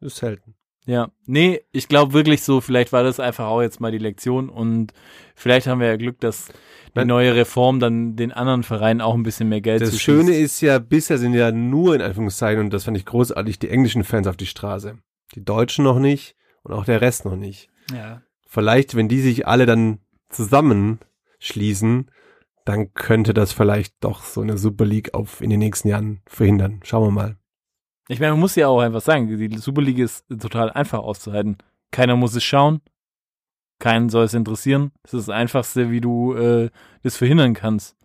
[0.00, 0.54] ist selten.
[0.84, 4.48] Ja, nee, ich glaube wirklich so, vielleicht war das einfach auch jetzt mal die Lektion
[4.48, 4.92] und
[5.36, 6.48] vielleicht haben wir ja Glück, dass
[6.96, 10.04] die neue Reform dann den anderen Vereinen auch ein bisschen mehr Geld Das zuschießt.
[10.04, 13.70] Schöne ist ja, bisher sind ja nur in Anführungszeichen, und das fand ich großartig, die
[13.70, 14.98] englischen Fans auf die Straße.
[15.34, 17.68] Die Deutschen noch nicht und auch der Rest noch nicht.
[17.94, 18.22] Ja.
[18.46, 22.10] Vielleicht, wenn die sich alle dann zusammenschließen,
[22.64, 26.80] dann könnte das vielleicht doch so eine Super League auf in den nächsten Jahren verhindern.
[26.84, 27.36] Schauen wir mal.
[28.08, 31.56] Ich meine, man muss ja auch einfach sagen, die Superliga ist total einfach auszuhalten.
[31.90, 32.80] Keiner muss es schauen,
[33.78, 34.92] keinen soll es interessieren.
[35.02, 36.70] Das ist das Einfachste, wie du äh,
[37.02, 37.96] das verhindern kannst.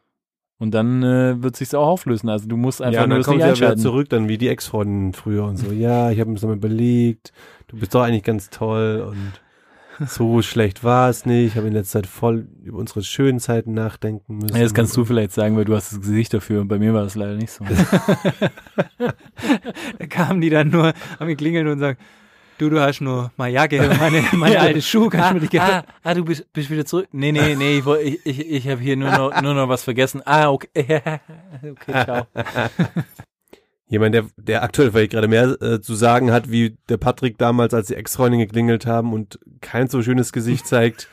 [0.59, 2.29] Und dann äh, wird sich's auch auflösen.
[2.29, 3.81] Also du musst einfach ja, nur dann das kommen nicht sie ja wieder einschalten.
[3.81, 5.71] zurück, dann wie die Ex-Freundinnen früher und so.
[5.71, 7.31] Ja, ich habe mir das mal überlegt.
[7.67, 9.33] Du bist doch eigentlich ganz toll und
[10.05, 11.47] so schlecht war es nicht.
[11.47, 14.55] Ich habe in letzter Zeit voll über unsere schönen Zeiten nachdenken müssen.
[14.55, 16.65] Ja, das kannst du vielleicht sagen, weil du hast das Gesicht dafür.
[16.65, 17.65] Bei mir war das leider nicht so.
[19.99, 21.97] Da kamen die dann nur, haben geklingelt und sagen,
[22.57, 25.87] du, du hast nur meine Jacke, meine, meine alte Schuhe, kannst du mir die Jacke
[25.87, 27.07] ah, ah, du bist, bist wieder zurück.
[27.11, 30.21] Nee, nee, nee, ich, ich, ich, ich habe hier nur noch, nur noch was vergessen.
[30.25, 30.69] Ah, okay.
[31.63, 32.27] okay, ciao.
[33.89, 37.73] Jemand, der, der aktuell vielleicht gerade mehr äh, zu sagen hat, wie der Patrick damals,
[37.73, 41.07] als die Ex-Freundin geklingelt haben und kein so schönes Gesicht zeigt,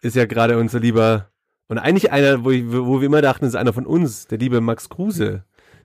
[0.00, 1.30] ist ja gerade unser lieber,
[1.68, 4.60] und eigentlich einer, wo, ich, wo wir immer dachten, ist einer von uns, der liebe
[4.60, 5.44] Max Kruse.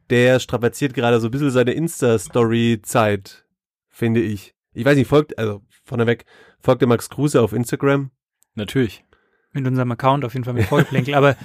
[0.09, 3.45] Der strapaziert gerade so ein bisschen seine Insta-Story-Zeit,
[3.89, 4.55] finde ich.
[4.73, 6.25] Ich weiß nicht, folgt, also vorneweg,
[6.59, 8.11] folgt der Max Kruse auf Instagram?
[8.55, 9.03] Natürlich.
[9.51, 11.15] mit unserem Account auf jeden Fall mit Vollplänkel.
[11.15, 11.35] Aber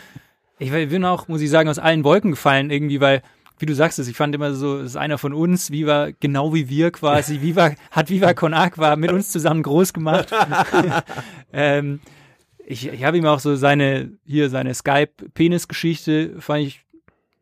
[0.58, 3.22] ich bin auch, muss ich sagen, aus allen Wolken gefallen irgendwie, weil,
[3.58, 6.54] wie du sagst es, ich fand immer so, es ist einer von uns, Viva, genau
[6.54, 10.32] wie wir quasi, Viva, hat Viva Con Aqua mit uns zusammen groß gemacht.
[11.52, 12.00] ähm,
[12.66, 16.84] ich, ich habe ihm auch so seine, hier seine Skype-Penis-Geschichte, fand ich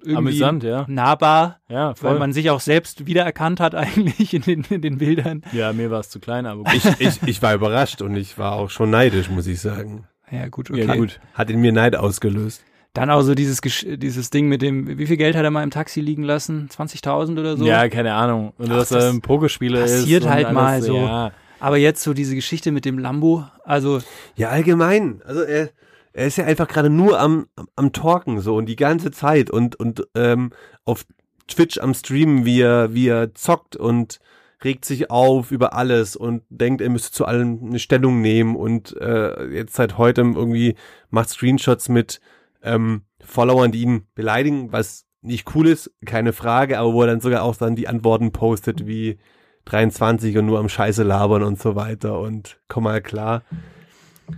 [0.02, 0.85] irgendwie Amüsant, ja.
[0.88, 2.18] nahbar, Ja, weil voll.
[2.18, 5.42] man sich auch selbst wiedererkannt hat eigentlich in den, in den Bildern.
[5.52, 6.74] ja, mir war es zu klein, aber gut.
[6.74, 10.07] Ich, ich, ich war überrascht und ich war auch schon neidisch, muss ich sagen.
[10.31, 10.85] Ja, gut, okay.
[10.87, 11.20] Ja, gut.
[11.35, 12.62] Hat in mir Neid ausgelöst.
[12.96, 15.70] Dann auch so dieses, dieses Ding mit dem, wie viel Geld hat er mal im
[15.70, 16.68] Taxi liegen lassen?
[16.74, 17.64] 20.000 oder so?
[17.66, 18.52] Ja, keine Ahnung.
[18.56, 20.00] Und Ach, dass das er ein Pokerspieler ist.
[20.00, 20.96] passiert halt alles, mal so.
[20.96, 21.32] Ja.
[21.61, 24.00] Aber jetzt so diese Geschichte mit dem Lambo, also
[24.35, 25.20] Ja, allgemein.
[25.26, 25.70] Also er,
[26.14, 29.50] er ist ja einfach gerade nur am, am, am Talken so und die ganze Zeit
[29.50, 30.52] und, und ähm,
[30.85, 31.04] auf
[31.48, 34.20] Twitch am Streamen, wie er, wie er zockt und
[34.64, 38.96] regt sich auf über alles und denkt, er müsste zu allem eine Stellung nehmen und
[39.00, 40.76] äh, jetzt seit heute irgendwie
[41.11, 42.20] macht Screenshots mit
[42.66, 47.20] ähm, Followern, die ihn beleidigen, was nicht cool ist, keine Frage, aber wo er dann
[47.20, 49.18] sogar auch dann die Antworten postet wie
[49.64, 53.42] 23 und nur am Scheiße labern und so weiter und komm mal klar.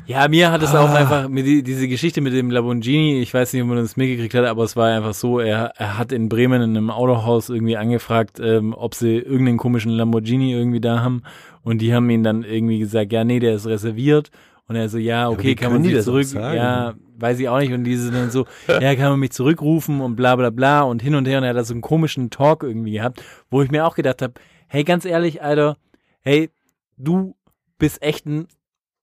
[0.06, 0.94] Ja, mir hat es auch Ah.
[0.96, 4.34] einfach, mir die, diese Geschichte mit dem Lamborghini, ich weiß nicht, ob man das mitgekriegt
[4.34, 7.78] hat, aber es war einfach so, er, er hat in Bremen in einem Autohaus irgendwie
[7.78, 11.22] angefragt, ähm, ob sie irgendeinen komischen Lamborghini irgendwie da haben
[11.62, 14.30] und die haben ihn dann irgendwie gesagt, ja, nee, der ist reserviert
[14.68, 17.84] und er so, ja, okay, kann man auch zurück, ja, weiß ich auch nicht und
[17.84, 21.26] diese dann so, ja, kann man mich zurückrufen und bla bla bla und hin und
[21.26, 23.96] her und er hat da so einen komischen Talk irgendwie gehabt, wo ich mir auch
[23.96, 24.34] gedacht habe,
[24.68, 25.76] hey, ganz ehrlich, Alter,
[26.20, 26.50] hey,
[26.96, 27.34] du
[27.78, 28.46] bist echt ein,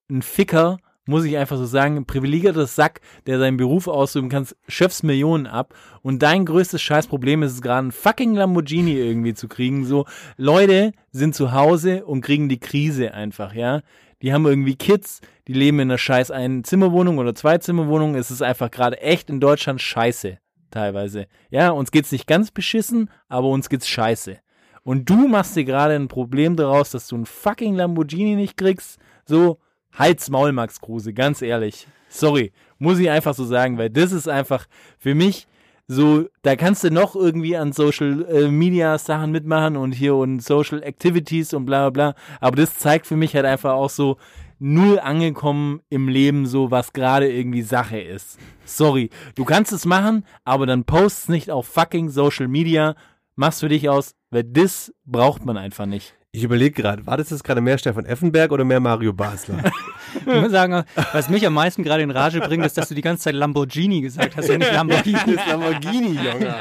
[0.09, 4.47] ein Ficker, Muss ich einfach so sagen, ein privilegierter Sack, der seinen Beruf ausüben kann,
[4.67, 5.75] schöpfst Millionen ab.
[6.01, 9.85] Und dein größtes Scheißproblem ist es gerade, einen fucking Lamborghini irgendwie zu kriegen.
[9.85, 10.05] So,
[10.35, 13.81] Leute sind zu Hause und kriegen die Krise einfach, ja.
[14.23, 18.15] Die haben irgendwie Kids, die leben in einer scheiß Ein-Zimmerwohnung oder Zwei-Zimmerwohnung.
[18.15, 20.39] Es ist einfach gerade echt in Deutschland scheiße,
[20.71, 21.27] teilweise.
[21.49, 24.37] Ja, uns geht's nicht ganz beschissen, aber uns geht's scheiße.
[24.83, 28.99] Und du machst dir gerade ein Problem daraus, dass du einen fucking Lamborghini nicht kriegst.
[29.25, 29.59] So,
[29.93, 31.87] halt's Maul, Max Kruse, ganz ehrlich.
[32.09, 34.67] Sorry, muss ich einfach so sagen, weil das ist einfach
[34.99, 35.47] für mich
[35.87, 40.41] so, da kannst du noch irgendwie an Social äh, Media Sachen mitmachen und hier und
[40.41, 42.21] Social Activities und bla bla bla.
[42.39, 44.17] Aber das zeigt für mich halt einfach auch so,
[44.59, 48.39] null angekommen im Leben, so was gerade irgendwie Sache ist.
[48.65, 52.95] Sorry, du kannst es machen, aber dann post's nicht auf fucking Social Media,
[53.35, 56.15] mach's für dich aus, weil das braucht man einfach nicht.
[56.31, 59.63] Ich überlege gerade, war das jetzt gerade mehr Stefan Effenberg oder mehr Mario Basler?
[60.17, 63.01] Ich muss sagen, was mich am meisten gerade in Rage bringt, ist, dass du die
[63.01, 65.19] ganze Zeit Lamborghini gesagt hast und nicht Lamborghini.
[65.35, 66.55] das Lamborghini, Junge.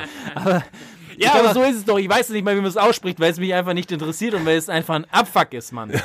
[1.18, 1.98] Ja, aber so ist es doch.
[1.98, 4.44] Ich weiß nicht mal, wie man es ausspricht, weil es mich einfach nicht interessiert und
[4.44, 5.92] weil es einfach ein Abfuck ist, Mann.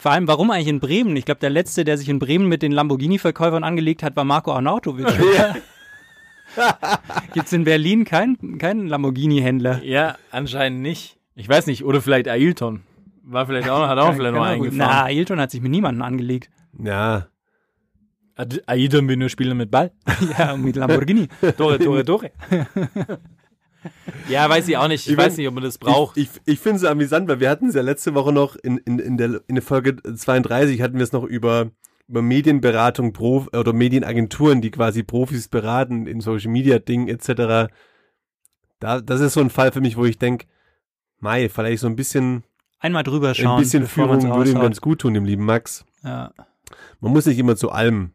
[0.00, 1.14] Vor allem, warum eigentlich in Bremen?
[1.14, 4.50] Ich glaube, der letzte, der sich in Bremen mit den Lamborghini-Verkäufern angelegt hat, war Marco
[4.50, 5.06] Arnautovic.
[7.34, 9.82] Gibt's in Berlin keinen keinen Lamborghini-Händler?
[9.84, 11.18] Ja, anscheinend nicht.
[11.34, 12.80] Ich weiß nicht, oder vielleicht Ailton.
[13.24, 15.06] War vielleicht auch, hat auch vielleicht noch Na, eingefahren.
[15.06, 16.48] Ailton hat sich mit niemandem angelegt.
[16.82, 17.26] Ja,
[18.66, 19.92] Ailton will nur spielen mit Ball.
[20.38, 21.28] Ja, mit Lamborghini.
[21.56, 22.30] Tore, Tore, Tore.
[24.28, 25.06] ja, weiß ich auch nicht.
[25.06, 26.16] Ich, Ich weiß nicht, ob man das braucht.
[26.16, 28.78] Ich, ich, ich finde es amüsant, weil wir hatten es ja letzte Woche noch in,
[28.78, 31.70] in, in, der, in der Folge 32 hatten wir es noch über,
[32.08, 37.72] über Medienberatung Prof, oder Medienagenturen, die quasi Profis beraten in Social Media Dingen etc.
[38.78, 40.46] Da, das ist so ein Fall für mich, wo ich denke,
[41.18, 42.44] Mai, vielleicht so ein bisschen,
[42.78, 43.56] Einmal drüber schauen.
[43.56, 45.84] ein bisschen Führung würde ihm ganz gut tun, dem lieben Max.
[46.02, 46.32] Ja.
[47.00, 48.12] Man muss nicht immer zu allem.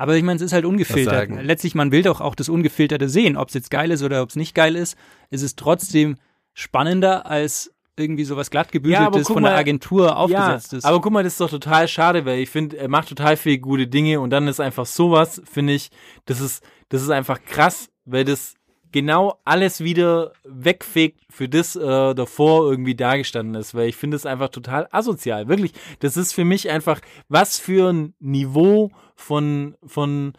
[0.00, 1.28] Aber ich meine, es ist halt ungefiltert.
[1.42, 3.36] Letztlich, man will doch auch das Ungefilterte sehen.
[3.36, 4.96] Ob es jetzt geil ist oder ob es nicht geil ist,
[5.28, 6.16] ist es trotzdem
[6.54, 10.84] spannender als irgendwie sowas Ja, glattgebügeltes guck von der Agentur aufgesetzt ja, ist.
[10.86, 13.58] aber guck mal, das ist doch total schade, weil ich finde, er macht total viele
[13.58, 15.90] gute Dinge und dann ist einfach sowas, finde ich,
[16.24, 18.54] das ist, das ist einfach krass, weil das
[18.92, 24.26] genau alles wieder wegfegt für das äh, davor irgendwie dagestanden ist, weil ich finde es
[24.26, 25.72] einfach total asozial, wirklich.
[26.00, 30.32] Das ist für mich einfach, was für ein Niveau von, von,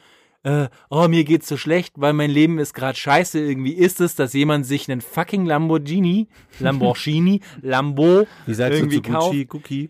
[0.43, 3.39] äh, oh, mir geht's so schlecht, weil mein Leben ist gerade scheiße.
[3.39, 6.28] Irgendwie ist es, dass jemand sich einen fucking Lamborghini,
[6.60, 9.32] Lamborghini, Lambo Wie sagst du irgendwie zu kauft.
[9.32, 9.89] Gucci, Cookie?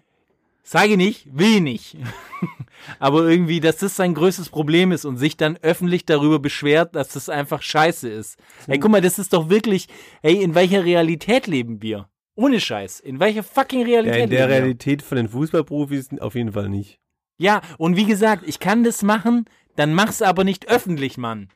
[0.63, 1.97] Sage nicht, will nicht.
[2.99, 7.09] Aber irgendwie, dass das sein größtes Problem ist und sich dann öffentlich darüber beschwert, dass
[7.09, 8.37] das einfach scheiße ist.
[8.67, 9.87] Ey, guck mal, das ist doch wirklich,
[10.21, 12.09] ey, in welcher Realität leben wir?
[12.35, 12.99] Ohne Scheiß.
[12.99, 14.55] In welcher fucking Ja, Realität in der leben wir?
[14.57, 16.99] Realität von den Fußballprofis auf jeden Fall nicht.
[17.37, 19.45] Ja, und wie gesagt, ich kann das machen,
[19.75, 21.49] dann mach's aber nicht öffentlich, Mann.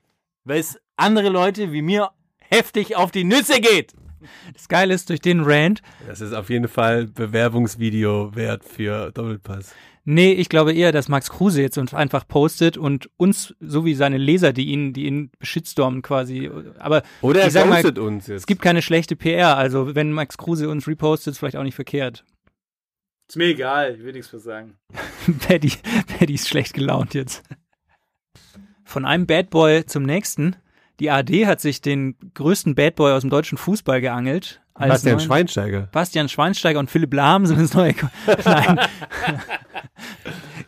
[0.43, 3.93] Weil es andere Leute wie mir heftig auf die Nüsse geht.
[4.53, 9.73] das Geile ist, durch den Rant, Das ist auf jeden Fall Bewerbungsvideo wert für Doppelpass.
[10.03, 13.95] nee, ich glaube eher, dass Max Kruse jetzt uns einfach postet und uns, so wie
[13.95, 18.27] seine Leser, die ihn, die ihn shitstormen quasi, aber Oder er ich sag mal, uns
[18.27, 18.41] jetzt.
[18.41, 21.75] es gibt keine schlechte PR, also wenn Max Kruse uns repostet, ist vielleicht auch nicht
[21.75, 22.23] verkehrt.
[23.27, 24.75] Ist mir egal, ich will nichts mehr sagen.
[25.47, 25.71] Paddy,
[26.19, 27.41] Paddy ist schlecht gelaunt jetzt.
[28.83, 30.55] Von einem Bad Boy zum nächsten.
[30.99, 34.61] Die AD hat sich den größten Bad Boy aus dem deutschen Fußball geangelt.
[34.77, 35.87] Bastian Schweinsteiger.
[35.91, 37.93] Bastian Schweinsteiger und Philipp Lahm sind das neue.
[37.93, 38.07] Ko-
[38.45, 38.79] Nein.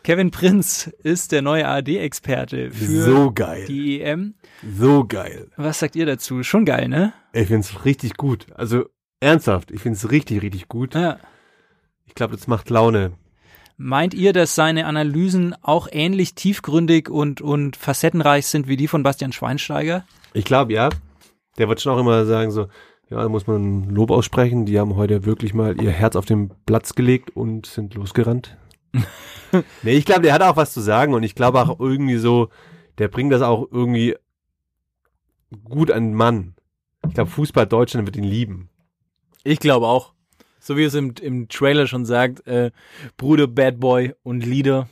[0.02, 3.66] Kevin Prinz ist der neue AD-Experte für So geil.
[3.66, 4.34] die EM.
[4.78, 5.48] So geil.
[5.56, 6.42] Was sagt ihr dazu?
[6.42, 7.12] Schon geil, ne?
[7.32, 8.46] Ich find's richtig gut.
[8.54, 8.86] Also
[9.20, 10.94] ernsthaft, ich find's richtig, richtig gut.
[10.94, 11.18] Ja.
[12.06, 13.12] Ich glaube, das macht Laune.
[13.80, 19.04] Meint ihr, dass seine Analysen auch ähnlich tiefgründig und, und facettenreich sind wie die von
[19.04, 20.04] Bastian Schweinsteiger?
[20.34, 20.88] Ich glaube, ja.
[21.58, 22.62] Der wird schon auch immer sagen so,
[23.08, 24.66] ja, da muss man Lob aussprechen.
[24.66, 28.56] Die haben heute wirklich mal ihr Herz auf den Platz gelegt und sind losgerannt.
[29.82, 32.48] nee, ich glaube, der hat auch was zu sagen und ich glaube auch irgendwie so,
[32.98, 34.16] der bringt das auch irgendwie
[35.62, 36.56] gut an den Mann.
[37.06, 38.70] Ich glaube, Fußball Deutschland wird ihn lieben.
[39.44, 40.14] Ich glaube auch.
[40.68, 42.72] So wie es im, im Trailer schon sagt, äh,
[43.16, 44.86] Bruder, Bad Boy und Leader.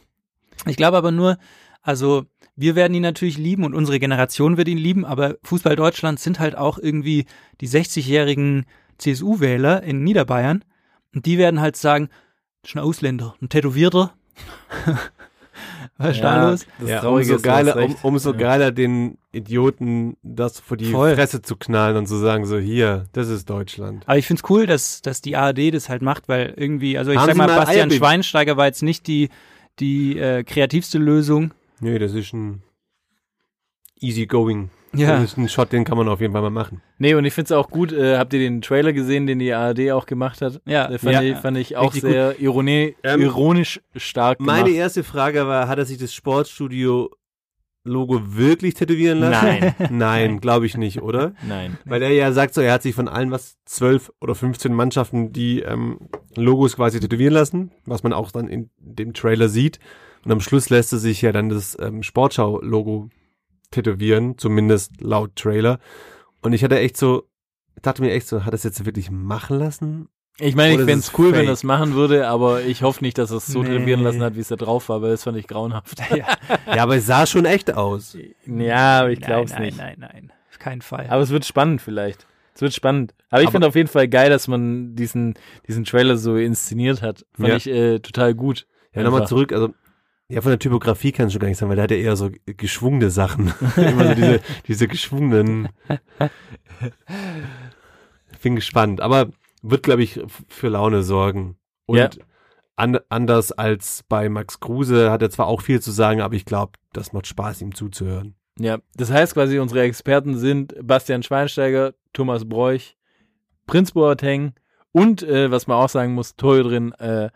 [0.65, 1.37] Ich glaube aber nur,
[1.83, 2.25] also
[2.57, 6.41] wir werden ihn natürlich lieben und unsere Generation wird ihn lieben, aber Fußball Deutschland sind
[6.41, 7.27] halt auch irgendwie
[7.61, 8.65] die 60-jährigen
[8.97, 10.65] CSU-Wähler in Niederbayern
[11.15, 12.09] und die werden halt sagen,
[12.63, 14.15] das ist ein Ausländer, ein Tätowierter.
[15.99, 16.67] Was ist da los?
[16.79, 18.39] Das ja, Traurige umso geiler, um, umso Ja.
[18.39, 21.15] geiler den Idioten das vor die Voll.
[21.15, 24.03] Fresse zu knallen und zu sagen so, hier, das ist Deutschland.
[24.07, 27.19] Aber ich find's cool, dass, dass die ARD das halt macht, weil irgendwie, also ich
[27.19, 29.29] Haben sag mal, mal Bastian Eierbaby- Schweinsteiger war jetzt nicht die,
[29.79, 31.53] die äh, kreativste Lösung.
[31.81, 32.63] Nee, das ist ein
[34.01, 34.71] easy going.
[34.95, 35.17] Ja.
[35.21, 36.81] Das ist ein Shot, den kann man auf jeden Fall mal machen.
[36.99, 37.93] Nee, und ich finde es auch gut.
[37.93, 40.63] Äh, habt ihr den Trailer gesehen, den die ARD auch gemacht hat?
[40.65, 40.89] Ja.
[40.89, 41.23] Der fand, Ja.
[41.23, 44.63] ich, fand ich auch Richtig sehr ironi Ähm, ironisch stark gemacht.
[44.63, 46.15] Meine erste Frage war, hat er sich das
[47.87, 49.47] Sportstudio-Logo wirklich tätowieren lassen?
[49.61, 49.75] Nein.
[49.91, 51.33] Nein, glaube ich nicht, oder?
[51.47, 51.79] Nein.
[51.85, 55.33] Weil er ja sagt so, er hat sich von allen was zwölf oder 15 Mannschaften
[55.33, 55.99] die ähm,
[56.35, 59.79] Logos quasi tätowieren lassen, was man auch dann in dem Trailer sieht.
[60.25, 63.11] Und am Schluss lässt er sich ja dann das ähm, Sportschau-Logo
[63.71, 65.79] tätowieren, zumindest laut Trailer.
[66.43, 67.29] Und ich hatte echt so,
[67.83, 70.09] dachte mir echt so, hat er es jetzt wirklich machen lassen?
[70.39, 71.47] Ich meine, ich fände es es cool, wenn fake?
[71.47, 73.71] er es machen würde, aber ich hoffe nicht, dass er es so Nee.
[73.71, 75.99] tätowieren lassen hat, wie es da drauf war, weil das fand ich grauenhaft.
[76.67, 78.17] Ja, aber es sah schon echt aus.
[78.47, 79.79] ja, aber ich nein, glaube es nein, nicht.
[79.79, 80.33] nein, nein.
[80.51, 81.07] Auf keinen Fall.
[81.09, 82.27] Aber es wird spannend vielleicht.
[82.55, 83.15] Es wird spannend.
[83.31, 85.35] Aber ich finde auf jeden Fall geil, dass man diesen,
[85.69, 87.25] diesen Trailer so inszeniert hat.
[87.35, 87.57] Fand Ja.
[87.57, 88.67] ich äh, total gut.
[88.95, 89.75] Ja, nochmal zurück, also
[90.29, 92.17] ja, von der Typografie kann ich schon gar nicht sagen, weil der hat ja eher
[92.17, 93.55] so geschwungene Sachen.
[93.77, 95.69] Immer so diese, diese geschwungenen.
[98.43, 99.29] Bin gespannt, aber
[99.71, 101.57] wird, glaube ich, für Laune sorgen.
[101.87, 102.09] Und Ja.
[102.77, 106.45] an, anders als bei Max Kruse hat er zwar auch viel zu sagen, aber ich
[106.45, 108.35] glaube, das macht Spaß, ihm zuzuhören.
[108.59, 112.97] Ja, das heißt quasi, unsere Experten sind Bastian Schweinsteiger, Thomas Broich,
[113.67, 114.55] Prinz Boateng
[114.93, 117.29] und, äh, was man auch sagen muss, Torhüterin äh,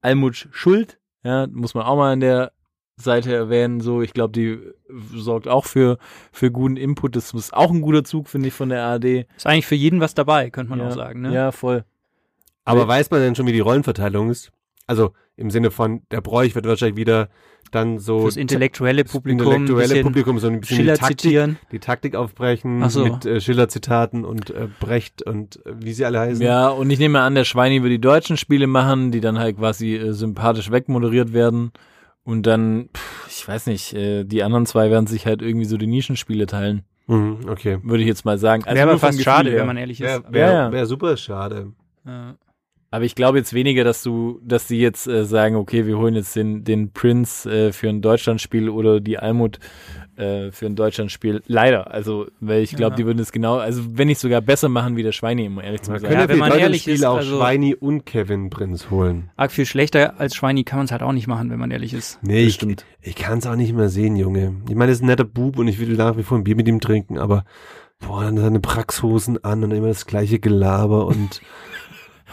[0.00, 1.00] Almut Schuld.
[1.24, 2.52] Ja, muss man auch mal an der
[3.00, 3.80] Seite erwähnen.
[3.80, 4.58] So, ich glaube, die
[5.14, 5.98] sorgt auch für,
[6.32, 7.16] für guten Input.
[7.16, 9.26] Das ist auch ein guter Zug, finde ich, von der ARD.
[9.36, 10.88] Ist eigentlich für jeden was dabei, könnte man ja.
[10.88, 11.22] auch sagen.
[11.22, 11.32] Ne?
[11.32, 11.84] Ja, voll.
[12.64, 12.88] Aber Nee.
[12.88, 14.52] weiß man denn schon, wie die Rollenverteilung ist?
[14.86, 17.28] Also im Sinne von, der Bräuch wird wahrscheinlich wieder
[17.70, 21.20] dann so Fürs intellektuelle das Publikum, intellektuelle bisschen Publikum so ein bisschen die Schiller Taktik,
[21.20, 21.58] zitieren.
[21.70, 23.04] die Taktik aufbrechen Ach so.
[23.04, 26.42] mit äh, Schiller-Zitaten und äh, Brecht und äh, wie sie alle heißen.
[26.42, 29.58] Ja, und ich nehme an, der Schweini wird die deutschen Spiele machen, die dann halt
[29.58, 31.72] quasi äh, sympathisch wegmoderiert werden.
[32.28, 35.78] Und dann, pff, ich weiß nicht, äh, die anderen zwei werden sich halt irgendwie so
[35.78, 37.78] die Nischenspiele teilen, Mhm, okay.
[37.82, 38.64] würde ich jetzt mal sagen.
[38.64, 39.60] Also Wäre aber fast Gefühl schade, her.
[39.60, 40.06] wenn man ehrlich ist.
[40.06, 40.72] Wäre wär, ja.
[40.72, 41.72] wär super schade.
[42.04, 42.34] Ja.
[42.90, 46.14] Aber ich glaube jetzt weniger, dass du, dass die jetzt äh, sagen, okay, wir holen
[46.14, 49.58] jetzt den, den Prince äh, für ein Deutschlandspiel oder die Almut
[50.16, 51.42] äh, für ein Deutschlandspiel.
[51.46, 51.90] Leider.
[51.92, 52.96] Also, weil ich glaube, Ja.
[52.96, 55.82] die würden es genau, also wenn nicht sogar besser machen wie der Schweini, um ehrlich
[55.82, 56.08] zu Man sein.
[56.10, 59.30] könnte wenn für man ehrlich ist, auch also- Schweini und Kevin Prinz holen.
[59.36, 61.92] Arg viel schlechter als Schweini kann man es halt auch nicht machen, wenn man ehrlich
[61.92, 62.18] ist.
[62.22, 62.86] Nee, ich, Bestimmt.
[63.02, 64.54] ich kann es auch nicht mehr sehen, Junge.
[64.66, 66.56] Ich meine, er ist ein netter Bub und ich will nach wie vor ein Bier
[66.56, 67.44] mit ihm trinken, aber
[68.00, 71.42] boah, dann seine Praxhosen an und immer das gleiche Gelaber und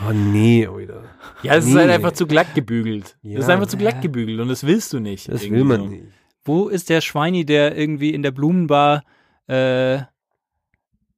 [0.08, 1.04] oh nee, Oida.
[1.44, 1.80] Ja, es ist Nee.
[1.82, 3.18] halt einfach zu glatt gebügelt.
[3.22, 3.36] Ja.
[3.38, 5.30] Das ist einfach zu glatt gebügelt und das willst du nicht.
[5.30, 5.88] Das will man so.
[5.88, 6.04] nicht.
[6.44, 9.04] Wo ist der Schweini, der irgendwie in der Blumenbar
[9.48, 10.00] äh,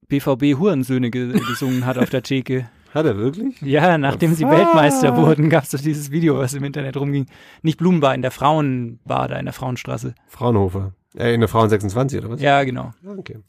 [0.08, 2.70] BVB Hurensöhne ge gesungen hat auf der Theke?
[2.94, 3.62] Hat er wirklich?
[3.62, 4.46] Ja, nachdem sie.
[4.46, 7.26] Weltmeister wurden, gab es doch dieses Video, was im Internet rumging.
[7.62, 10.16] Nicht Blumenbar, in der Frauenbar da in der Frauenstraße.
[10.28, 10.94] Fraunhofer.
[11.16, 12.42] Äh, in der Frauen 26 oder was?
[12.42, 12.94] Ja, genau.
[13.06, 13.40] Okay.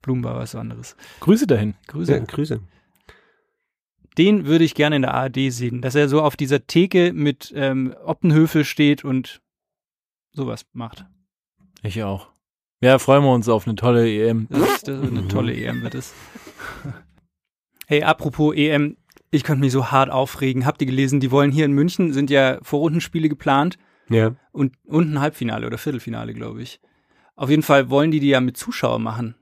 [0.00, 0.96] Blumenbar war was anderes.
[1.20, 1.74] Grüße dahin.
[1.88, 2.12] Grüße.
[2.14, 2.60] Ja, Grüße.
[4.20, 7.52] Den würde ich gerne in der ARD sehen, dass er so auf dieser Theke mit
[7.56, 9.40] ähm, Optenhöfe steht und
[10.32, 11.06] sowas macht.
[11.82, 12.28] Ich auch.
[12.82, 14.46] Ja, freuen wir uns auf eine tolle EM.
[14.50, 16.12] Das ist, das ist eine tolle EM wird es.
[17.86, 18.96] Hey, apropos EM,
[19.30, 20.66] ich könnte mich so hart aufregen.
[20.66, 24.34] Habt ihr gelesen, die wollen hier in München, sind ja Vorrundenspiele geplant Ja.
[24.52, 26.80] und, und ein Halbfinale oder Viertelfinale, glaube ich.
[27.36, 29.34] Auf jeden Fall wollen die die ja mit Zuschauern machen.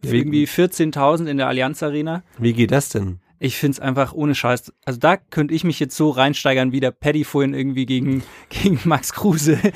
[0.00, 2.22] Wie- irgendwie 14.000 in der Allianz Arena.
[2.38, 3.20] Wie geht das denn?
[3.44, 4.72] Ich find's einfach ohne Scheiß.
[4.84, 8.78] Also da könnte ich mich jetzt so reinsteigern, wie der Paddy vorhin irgendwie gegen, gegen
[8.84, 9.58] Max Kruse.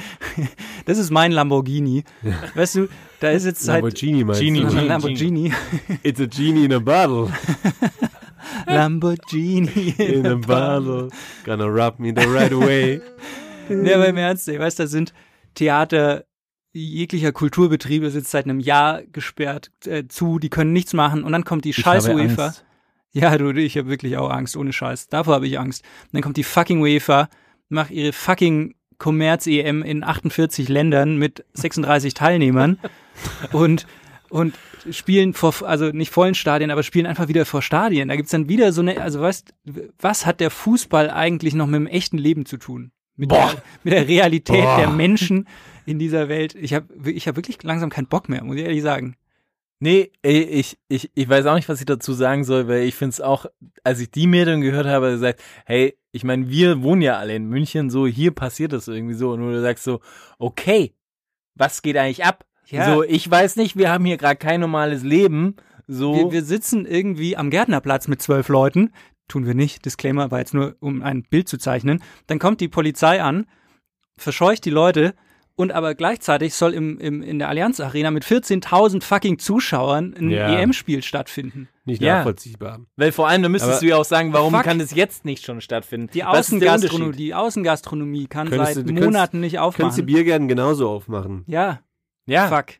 [0.84, 2.04] Das ist mein Lamborghini.
[2.54, 2.88] Weißt du,
[3.18, 4.68] da ist jetzt halt Lamborghini meinst Genie, du?
[4.68, 4.86] Genie.
[4.86, 5.52] Lamborghini.
[6.04, 7.28] It's a genie in a bottle.
[8.66, 11.08] Lamborghini In a bottle.
[11.44, 13.00] Gonna rub me the right way.
[13.68, 15.12] Nee, aber im Ernst, ey, weißt du, da sind
[15.54, 16.24] Theater,
[16.72, 21.32] jeglicher Kulturbetrieb ist jetzt seit einem Jahr gesperrt äh, zu, die können nichts machen und
[21.32, 22.46] dann kommt die scheiß habe UEFA.
[22.46, 22.65] Angst.
[23.16, 25.08] Ja, du, ich habe wirklich auch Angst, ohne Scheiß.
[25.08, 25.82] Davor habe ich Angst.
[26.04, 27.30] Und dann kommt die fucking UEFA,
[27.70, 32.78] macht ihre fucking Kommerz-EM in 48 Ländern mit 36 Teilnehmern
[33.52, 33.86] und
[34.28, 34.54] und
[34.90, 38.08] spielen vor, also nicht vollen Stadien, aber spielen einfach wieder vor Stadien.
[38.08, 39.54] Da gibt's dann wieder so eine, also weißt,
[39.98, 42.90] was hat der Fußball eigentlich noch mit dem echten Leben zu tun?
[43.16, 43.52] Mit, Boah.
[43.52, 44.76] der, mit der Realität Boah.
[44.76, 45.48] der Menschen
[45.86, 46.54] in dieser Welt.
[46.54, 49.16] Ich habe ich hab wirklich langsam keinen Bock mehr, muss ich ehrlich sagen.
[49.78, 53.10] Nee, ich, ich, ich weiß auch nicht, was ich dazu sagen soll, weil ich finde
[53.10, 53.46] es auch,
[53.84, 57.46] als ich die Meldung gehört habe, gesagt, hey, ich meine, wir wohnen ja alle in
[57.46, 60.00] München, so hier passiert das irgendwie so und du sagst so,
[60.38, 60.94] okay,
[61.54, 62.46] was geht eigentlich ab?
[62.66, 62.94] Ja.
[62.94, 65.56] So, ich weiß nicht, wir haben hier gerade kein normales Leben,
[65.86, 66.14] so.
[66.14, 68.92] Wir, wir sitzen irgendwie am Gärtnerplatz mit zwölf Leuten.
[69.28, 69.84] Tun wir nicht.
[69.84, 72.02] Disclaimer war jetzt nur, um ein Bild zu zeichnen.
[72.26, 73.46] Dann kommt die Polizei an
[74.16, 75.14] verscheucht die Leute
[75.56, 80.30] und aber gleichzeitig soll im, im, in der Allianz Arena mit 14.000 fucking Zuschauern ein
[80.30, 80.48] Ja.
[80.58, 81.68] EM-Spiel stattfinden.
[81.84, 82.16] Nicht Ja.
[82.18, 82.80] nachvollziehbar.
[82.96, 84.64] Weil vor allem, da müsstest Aber- du ja auch sagen, warum Fuck.
[84.64, 86.10] kann das jetzt nicht schon stattfinden?
[86.12, 87.18] Die Unterschied?
[87.18, 90.06] die Außengastronomie kann Könntest seit du- du könntest- Monaten nicht Kannst die aufmachen.
[90.06, 91.44] Biergärten genauso aufmachen.
[91.46, 91.80] Ja,
[92.26, 92.74] Ja, fuck.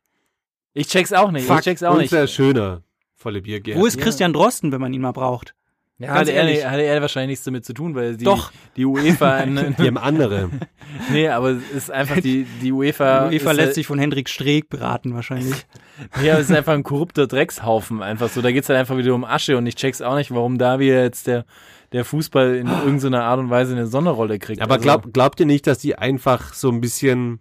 [0.75, 1.47] ich check's auch nicht.
[1.47, 1.59] Fuck.
[1.61, 2.11] Ich check's auch Und nicht.
[2.11, 2.83] sehr schöner.
[3.15, 3.81] Volle Biergärten.
[3.81, 5.55] Wo ist Christian Drosten, wenn man ihn mal braucht?
[5.99, 8.53] Ja, hatte, er, hatte er wahrscheinlich nichts damit zu tun, weil die, Doch.
[8.77, 10.51] die UEFA, ne, Die haben andere.
[11.11, 14.29] nee, aber es ist einfach die, die UEFA, Die UEFA lässt halt- sich von Hendrik
[14.29, 15.55] Streeck beraten wahrscheinlich.
[16.23, 18.43] Ja, es ist einfach ein korrupter Dreckshaufen, einfach so.
[18.43, 21.03] Da geht's halt einfach wieder um Asche und ich check's auch nicht, warum da wieder
[21.03, 21.47] jetzt der,
[21.93, 24.61] der Fußball in irgendeiner Art und Weise eine Sonderrolle kriegt.
[24.61, 27.41] Aber Also, glaub, glaubt ihr nicht, dass die einfach so ein bisschen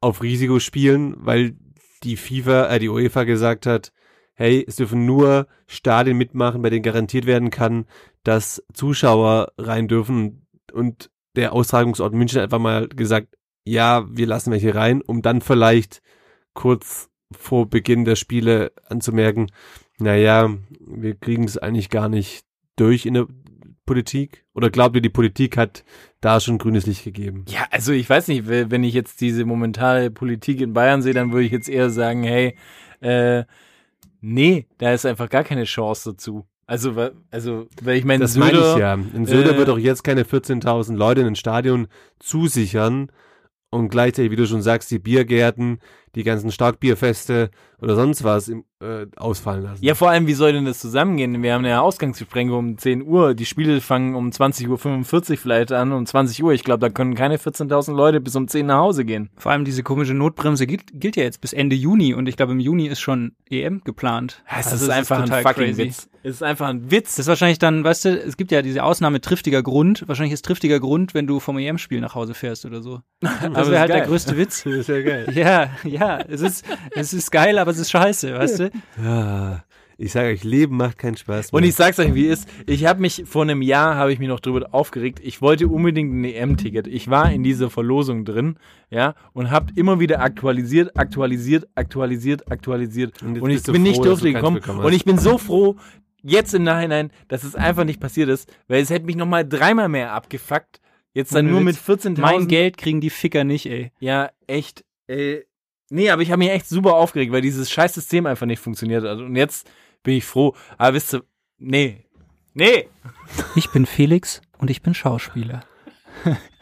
[0.00, 1.56] auf Risiko spielen, weil
[2.04, 3.90] die FIFA, äh, die UEFA gesagt hat,
[4.34, 7.86] hey, es dürfen nur Stadien mitmachen, bei denen garantiert werden kann,
[8.24, 13.28] dass Zuschauer rein dürfen und der Austragungsort München einfach mal gesagt,
[13.64, 16.02] ja, wir lassen welche rein, um dann vielleicht
[16.54, 19.46] kurz vor Beginn der Spiele anzumerken,
[19.98, 22.44] naja, wir kriegen es eigentlich gar nicht
[22.76, 23.26] durch in der
[23.86, 24.44] Politik?
[24.54, 25.84] Oder glaubt ihr, die Politik hat
[26.20, 27.44] da schon grünes Licht gegeben?
[27.48, 31.14] Ja, also ich weiß nicht, we- wenn ich jetzt diese momentane Politik in Bayern sehe,
[31.14, 32.56] dann würde ich jetzt eher sagen, hey,
[33.00, 33.44] äh,
[34.22, 36.46] nee, da ist einfach gar keine Chance dazu.
[36.66, 36.94] Also,
[37.30, 38.94] also, weil ich meine, Das meine Söder, ich ja.
[38.94, 43.10] In Söder äh, wird doch jetzt keine 14.000 Leute in ein Stadion zusichern
[43.70, 45.80] und gleichzeitig, wie du schon sagst, die Biergärten,
[46.14, 47.50] die ganzen Starkbierfeste
[47.80, 49.84] oder sonst was im, äh, ausfallen lassen.
[49.84, 51.42] Ja, vor allem, wie soll denn das zusammengehen?
[51.42, 53.34] Wir haben eine Ausgangsbesprechung um 10 Uhr.
[53.34, 56.52] Die Spiele fangen um 20.45 Uhr vielleicht an, um 20 Uhr.
[56.52, 59.30] Ich glaube, da können keine 14.000 Leute bis um 10 nach Hause gehen.
[59.36, 62.52] Vor allem diese komische Notbremse gilt, gilt ja jetzt bis Ende Juni und ich glaube
[62.52, 64.42] im Juni ist schon EM geplant.
[64.48, 65.84] Es Also ist einfach ein total fucking crazy.
[65.86, 66.08] Witz.
[66.24, 67.16] Es ist einfach ein Witz.
[67.16, 70.04] Das ist wahrscheinlich dann, weißt du, es gibt ja diese Ausnahme triftiger Grund.
[70.06, 73.00] Wahrscheinlich ist triftiger Grund, wenn du vom EM-Spiel nach Hause fährst oder so.
[73.22, 74.06] Das ist wäre halt der geil.
[74.08, 74.62] größte Witz.
[74.64, 75.26] Das ist ja geil.
[75.34, 78.70] Ja, ja, es ist, es ist geil, aber es ist scheiße, weißt du?
[79.02, 79.64] Ja,
[79.98, 81.58] ich sage euch, Leben macht keinen Spaß mehr.
[81.58, 82.48] Und ich sag's euch, wie es ist.
[82.66, 85.20] Ich habe mich vor einem Jahr habe ich mich noch drüber aufgeregt.
[85.22, 86.86] Ich wollte unbedingt ein EM-Ticket.
[86.88, 88.56] Ich war in dieser Verlosung drin,
[88.90, 93.22] ja, und habe immer wieder aktualisiert, aktualisiert, aktualisiert, aktualisiert.
[93.22, 94.60] Und Und, ich bin nicht froh, du durchgekommen.
[94.60, 95.76] Und ich bin so froh
[96.22, 99.46] jetzt im Nachhinein, dass es einfach nicht passiert ist, weil es hätte mich noch mal
[99.46, 100.80] dreimal mehr abgefuckt.
[101.14, 102.06] Jetzt dann nur mit Witz.
[102.06, 102.20] 14.000.
[102.20, 103.92] Mein Geld kriegen die Ficker nicht, ey.
[104.00, 104.84] Ja, echt.
[105.08, 105.40] Äh,
[105.92, 109.04] nee, aber ich habe mich echt super aufgeregt, weil dieses scheiß System einfach nicht funktioniert
[109.04, 109.18] hat.
[109.18, 109.70] Und jetzt
[110.02, 110.54] bin ich froh.
[110.78, 111.22] Aber wisst ihr,
[111.58, 112.04] nee.
[112.54, 112.88] Nee.
[113.54, 115.64] Ich bin Felix und ich bin Schauspieler.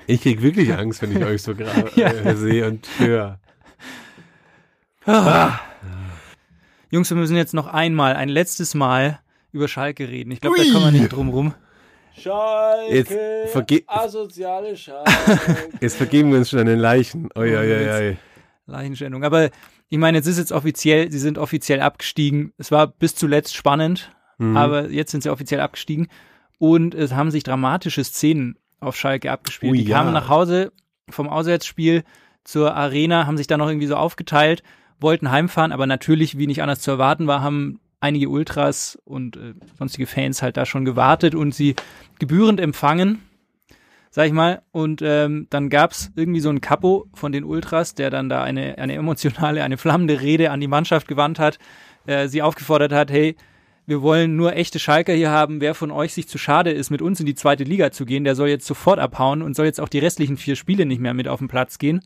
[0.07, 2.09] Ich krieg wirklich Angst, wenn ich euch so gerade Ja.
[2.11, 3.39] äh, sehe und höre.
[6.91, 9.21] Jungs, wir müssen jetzt noch einmal, ein letztes Mal
[9.53, 10.31] über Schalke reden.
[10.33, 11.55] Ich glaube, da kommen wir nicht drum rum.
[12.17, 15.11] Schalke, Jetzt asoziale Schalke.
[15.81, 17.29] Jetzt vergeben wir uns schon an den Leichen.
[17.37, 18.17] Oi, oi, oi, oi.
[18.71, 19.25] Leichenstellung.
[19.25, 19.51] Aber
[19.89, 22.53] ich meine, jetzt ist jetzt offiziell, sie sind offiziell abgestiegen.
[22.59, 24.57] Es war bis zuletzt spannend, Mhm.
[24.57, 26.09] aber jetzt sind sie offiziell abgestiegen.
[26.59, 29.73] Und es haben sich dramatische Szenen auf Schalke abgespielt.
[29.73, 30.21] Ui, die kamen ja.
[30.21, 30.73] nach Hause
[31.11, 32.05] vom Auswärtsspiel
[32.45, 34.63] zur Arena, haben sich dann noch irgendwie so aufgeteilt,
[34.99, 39.55] wollten heimfahren, aber natürlich, wie nicht anders zu erwarten war, haben einige Ultras und äh,
[39.79, 41.75] sonstige Fans halt da schon gewartet und sie
[42.19, 43.21] gebührend empfangen,
[44.11, 44.63] sag ich mal.
[44.73, 48.79] Und ähm, dann gab's irgendwie so einen Kapo von den Ultras, der dann da eine,
[48.79, 51.59] eine emotionale, eine flammende Rede an die Mannschaft gewandt hat,
[52.07, 53.37] äh, sie aufgefordert hat, hey,
[53.87, 55.61] wir wollen nur echte Schalker hier haben.
[55.61, 58.25] Wer von euch sich zu schade ist, mit uns in die zweite Liga zu gehen,
[58.25, 61.15] der soll jetzt sofort abhauen und soll jetzt auch die restlichen vier Spiele nicht mehr
[61.15, 62.01] mit auf den Platz gehen.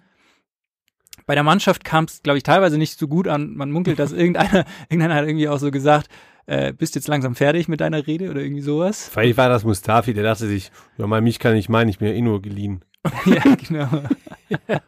[1.27, 3.55] Bei der Mannschaft kam es, glaube ich, teilweise nicht so gut an.
[3.55, 6.09] Man munkelt, dass irgendeiner, irgendeiner hat irgendwie auch so gesagt,
[6.47, 9.09] äh, bist jetzt langsam fertig mit deiner Rede oder irgendwie sowas.
[9.13, 12.09] Vielleicht war das Mustafi, der dachte sich, ja, mal mich kann ich meinen, ich bin
[12.09, 12.85] ja eh nur geliehen.
[13.27, 13.89] ja, genau.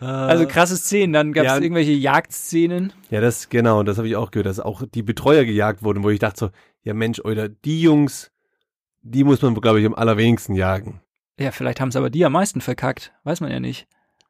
[0.00, 1.12] Also krasse Szenen.
[1.12, 1.58] Dann gab es Ja.
[1.60, 2.92] irgendwelche Jagdszenen.
[3.10, 6.10] Ja, das, genau, das habe ich auch gehört, dass auch die Betreuer gejagt wurden, wo
[6.10, 6.50] ich dachte so,
[6.82, 8.32] ja Mensch, oder die Jungs,
[9.02, 11.00] die muss man, glaube ich, am allerwenigsten jagen.
[11.38, 13.12] Ja, vielleicht haben es aber die am meisten verkackt.
[13.22, 13.86] Weiß man ja nicht.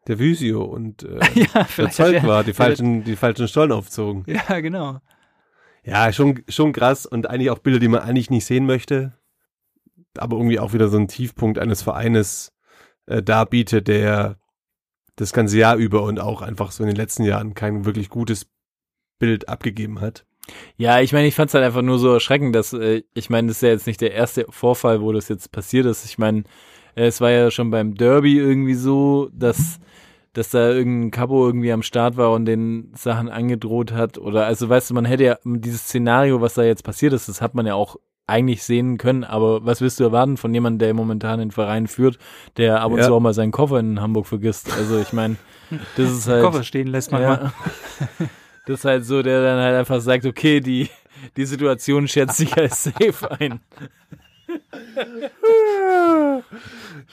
[0.08, 1.90] Der Physio und äh, ja, der.
[1.90, 4.24] Zeug war, die falschen, die falschen Stollen aufzogen.
[4.26, 5.00] Ja, genau.
[5.84, 9.18] Ja, schon, schon krass und eigentlich auch Bilder, die man eigentlich nicht sehen möchte,
[10.16, 12.52] aber irgendwie auch wieder so ein Tiefpunkt eines Vereines
[13.06, 14.38] äh, darbietet, der
[15.16, 18.46] das ganze Jahr über und auch einfach so in den letzten Jahren kein wirklich gutes
[19.18, 20.24] Bild abgegeben hat.
[20.76, 23.48] Ja, ich meine, ich fand es halt einfach nur so erschreckend, dass, äh, ich meine,
[23.48, 26.04] das ist ja jetzt nicht der erste Vorfall, wo das jetzt passiert ist.
[26.04, 26.44] Ich meine,
[26.94, 29.78] äh, es war ja schon beim Derby irgendwie so, dass,
[30.34, 34.18] dass da irgendein Capo irgendwie am Start war und den Sachen angedroht hat.
[34.18, 37.42] Oder also weißt du, man hätte ja dieses Szenario, was da jetzt passiert ist, das
[37.42, 40.94] hat man ja auch eigentlich sehen können, aber was willst du erwarten von jemandem, der
[40.94, 42.18] momentan den Verein führt,
[42.56, 43.04] der ab und Ja.
[43.06, 44.72] zu auch mal seinen Koffer in Hamburg vergisst?
[44.72, 45.36] Also ich meine,
[45.96, 46.42] das ist halt.
[46.44, 47.52] Koffer stehen lässt man mal.
[47.52, 47.52] ja,
[48.66, 50.88] das ist halt so, der dann halt einfach sagt, okay, die,
[51.36, 53.60] die Situation schätzt sich als safe ein.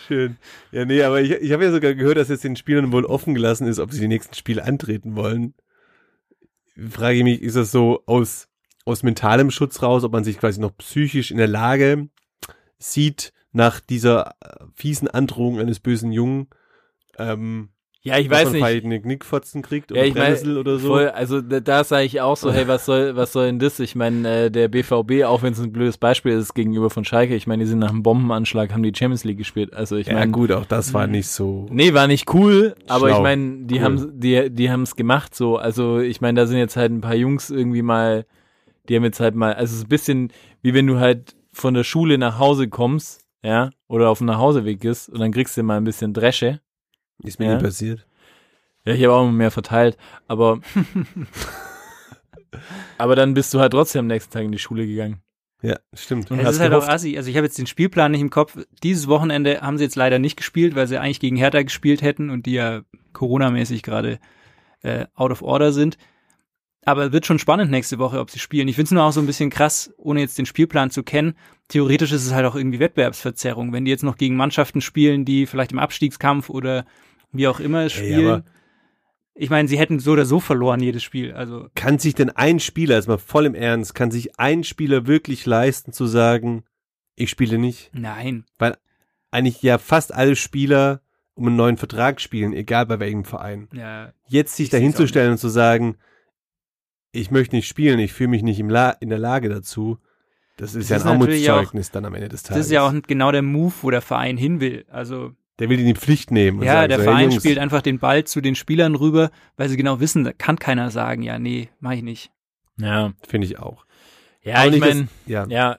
[0.07, 0.37] Schön.
[0.71, 3.33] Ja, nee, aber ich, ich habe ja sogar gehört, dass jetzt den Spielern wohl offen
[3.33, 5.53] gelassen ist, ob sie die nächsten Spiele antreten wollen.
[6.89, 8.47] Frage ich mich, ist das so aus,
[8.85, 12.09] aus mentalem Schutz raus, ob man sich quasi noch psychisch in der Lage
[12.77, 16.47] sieht, nach dieser äh, fiesen Androhung eines bösen Jungen,
[17.17, 17.69] ähm,
[18.01, 18.63] Ja, ich weiß nicht.
[18.63, 20.87] eine Knickfotzen kriegt oder Ja, ich mein, oder so.
[20.87, 23.77] Voll, also da, sage ich auch so, hey, was soll, was soll denn das?
[23.81, 27.35] Ich meine, äh, der BVB, auch wenn es ein blödes Beispiel ist gegenüber von Schalke,
[27.35, 29.73] ich meine, die sind nach einem Bombenanschlag, haben die Champions League gespielt.
[29.73, 31.67] Also ich ja, meine, gut, auch das war nicht so.
[31.71, 33.17] nee, war nicht cool, aber Schlau.
[33.17, 33.81] ich meine, die Cool.
[33.83, 35.57] haben die, die haben es gemacht so.
[35.57, 38.25] Also ich meine, da sind jetzt halt ein paar Jungs irgendwie mal,
[38.87, 40.31] die haben jetzt halt mal, also es ist ein bisschen
[40.61, 44.79] wie wenn du halt von der Schule nach Hause kommst, ja, oder auf dem Nachhauseweg
[44.79, 46.61] bist und dann kriegst du mal ein bisschen Dresche.
[47.23, 47.55] Ist mir Ja.
[47.57, 48.05] nie passiert.
[48.85, 49.97] Ja, ich habe auch immer mehr verteilt,
[50.27, 50.59] aber
[52.97, 55.21] aber dann bist du halt trotzdem am nächsten Tag in die Schule gegangen.
[55.61, 56.31] Ja, stimmt.
[56.31, 57.17] Und Es ist halt auch assi.
[57.17, 58.57] Also ich habe jetzt den Spielplan nicht im Kopf.
[58.81, 62.29] Dieses Wochenende haben sie jetzt leider nicht gespielt, weil sie eigentlich gegen Hertha gespielt hätten
[62.29, 64.19] und die ja Corona-mäßig gerade
[64.83, 65.97] äh, out of order sind.
[66.85, 68.69] Aber es wird schon spannend nächste Woche, ob sie spielen.
[68.69, 71.33] Ich finde es nur auch so ein bisschen krass, ohne jetzt den Spielplan zu kennen.
[71.67, 73.73] Theoretisch ist es halt auch irgendwie Wettbewerbsverzerrung.
[73.73, 76.85] Wenn die jetzt noch gegen Mannschaften spielen, die vielleicht im Abstiegskampf oder
[77.31, 78.25] wie auch immer Ey, spielen.
[78.27, 78.43] aber-
[79.35, 81.31] ich meine, sie hätten so oder so verloren jedes Spiel.
[81.33, 85.07] Also kann sich denn ein Spieler, jetzt mal voll im Ernst, kann sich ein Spieler
[85.07, 86.63] wirklich leisten zu sagen,
[87.15, 87.89] ich spiele nicht?
[87.93, 88.45] nein.
[89.31, 91.01] Eigentlich ja fast alle Spieler
[91.35, 93.69] um einen neuen Vertrag spielen, egal bei welchem Verein.
[93.73, 95.97] Ja, Jetzt sich dahinzustellen und zu sagen,
[97.11, 99.99] ich möchte nicht spielen, ich fühle mich nicht im La in der Lage dazu,
[100.57, 102.57] das ist Das ja ist ein natürlich Armutszeugnis dann am Ende des Tages.
[102.57, 104.85] das ist ja auch genau der Move, wo der Verein hin will.
[104.89, 106.59] Also der will die in die Pflicht nehmen.
[106.59, 108.95] Und Ja, sagen der so, hey, Verein Jungs, spielt einfach den Ball zu den Spielern
[108.95, 112.31] rüber, weil sie genau wissen, da kann keiner sagen, ja, nee, mach ich nicht.
[112.77, 113.85] Ja, Finde ich auch.
[114.41, 115.45] ja, Auch ich meine, ja.
[115.49, 115.77] ja,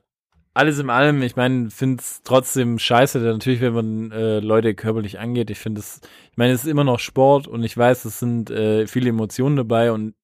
[0.53, 5.19] alles in allem, ich meine, finde es trotzdem scheiße, natürlich, wenn man äh, Leute körperlich
[5.19, 5.49] angeht.
[5.51, 6.01] Ich finde es,
[6.31, 9.57] ich meine, es ist immer noch Sport und ich weiß, es sind äh, viele Emotionen
[9.57, 10.15] dabei und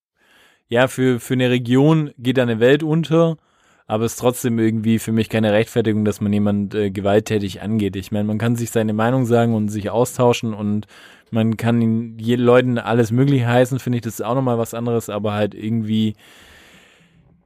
[0.69, 3.37] ja, für, für eine Region geht da eine Welt unter,
[3.87, 7.95] aber es ist trotzdem irgendwie für mich keine Rechtfertigung, dass man jemand äh, gewalttätig angeht.
[7.97, 10.87] Ich meine, man kann sich seine Meinung sagen und sich austauschen und
[11.31, 14.75] man kann ihn je Leuten alles mögliche heißen, finde ich, das ist auch nochmal was
[14.75, 16.15] anderes, aber halt irgendwie,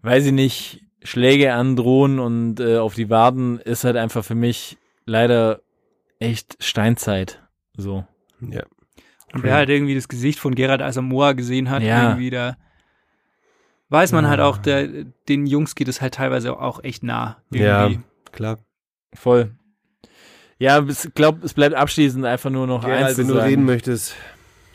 [0.02, 4.76] weiß ich nicht, Schläge androhen und äh, auf die Waden ist halt einfach für mich
[5.06, 5.60] leider
[6.18, 7.42] echt Steinzeit.
[7.76, 8.04] So.
[8.40, 8.62] ja.
[9.32, 12.10] Und wer halt irgendwie das Gesicht von Gerard Asamoah gesehen hat, Ja.
[12.10, 12.56] irgendwie da
[13.90, 14.88] weiß man halt auch, der,
[15.28, 17.36] den Jungs geht es halt teilweise auch echt nah.
[17.50, 18.02] Ja, Irgendwie.
[18.32, 18.58] klar.
[19.12, 19.52] Voll.
[20.58, 23.48] Ja, ich glaube, es bleibt abschließend einfach nur noch Gerald, eins zu wenn du sagen.
[23.48, 24.14] reden möchtest,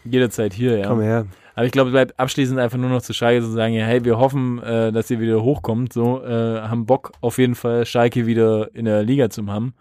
[0.03, 0.88] Jederzeit hier, ja.
[0.88, 1.28] komm her.
[1.53, 4.03] Aber ich glaube, es bleibt abschließend einfach nur noch zu Schalke zu sagen, ja, hey,
[4.03, 8.26] wir hoffen, äh, dass ihr wieder hochkommt, so, äh, haben Bock auf jeden Fall Schalke
[8.26, 9.74] wieder in der Liga zu haben.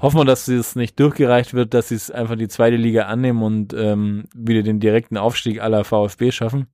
[0.00, 3.42] Hoffen wir, dass es nicht durchgereicht wird, dass sie es einfach die zweite Liga annehmen
[3.42, 6.66] und ähm, wieder den direkten Aufstieg aller VfB schaffen.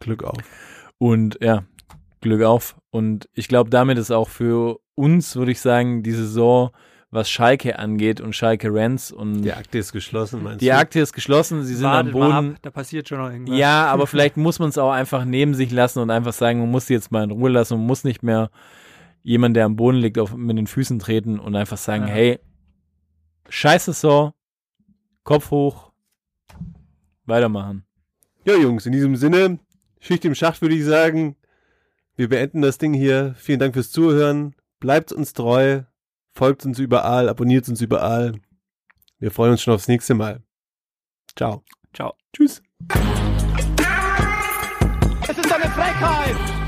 [0.00, 0.38] Glück auf.
[1.02, 1.64] Und ja,
[2.20, 2.76] Glück auf.
[2.90, 6.70] Und ich glaube, damit ist auch für uns, würde ich sagen, die Saison,
[7.10, 10.76] was Schalke angeht und Schalke Rents und Die Akte ist geschlossen, meinst die du?
[10.76, 12.52] Akte ist geschlossen, sie sind Wartet am mal Boden.
[12.52, 13.58] ab, da passiert schon noch irgendwas.
[13.58, 16.70] Ja, aber vielleicht muss man es auch einfach neben sich lassen und einfach sagen, man
[16.70, 18.50] muss sie jetzt mal in Ruhe lassen und muss nicht mehr
[19.24, 22.14] jemand, der am Boden liegt, auf, mit den Füßen treten und einfach sagen, Ja.
[22.14, 22.38] hey,
[23.48, 24.32] scheiß Saison,
[25.24, 25.90] Kopf hoch,
[27.26, 27.84] weitermachen.
[28.44, 29.58] Ja, Jungs, in diesem Sinne,
[30.02, 31.36] Schicht im Schacht würde ich sagen,
[32.16, 33.36] wir beenden das Ding hier.
[33.38, 34.56] Vielen Dank fürs Zuhören.
[34.80, 35.82] Bleibt uns treu,
[36.32, 38.32] folgt uns überall, abonniert uns überall.
[39.20, 40.42] Wir freuen uns schon aufs nächste Mal.
[41.36, 41.62] Ciao.
[41.94, 42.14] Ciao.
[42.32, 42.62] Tschüss.
[45.28, 46.61] Es ist eine Frechheit!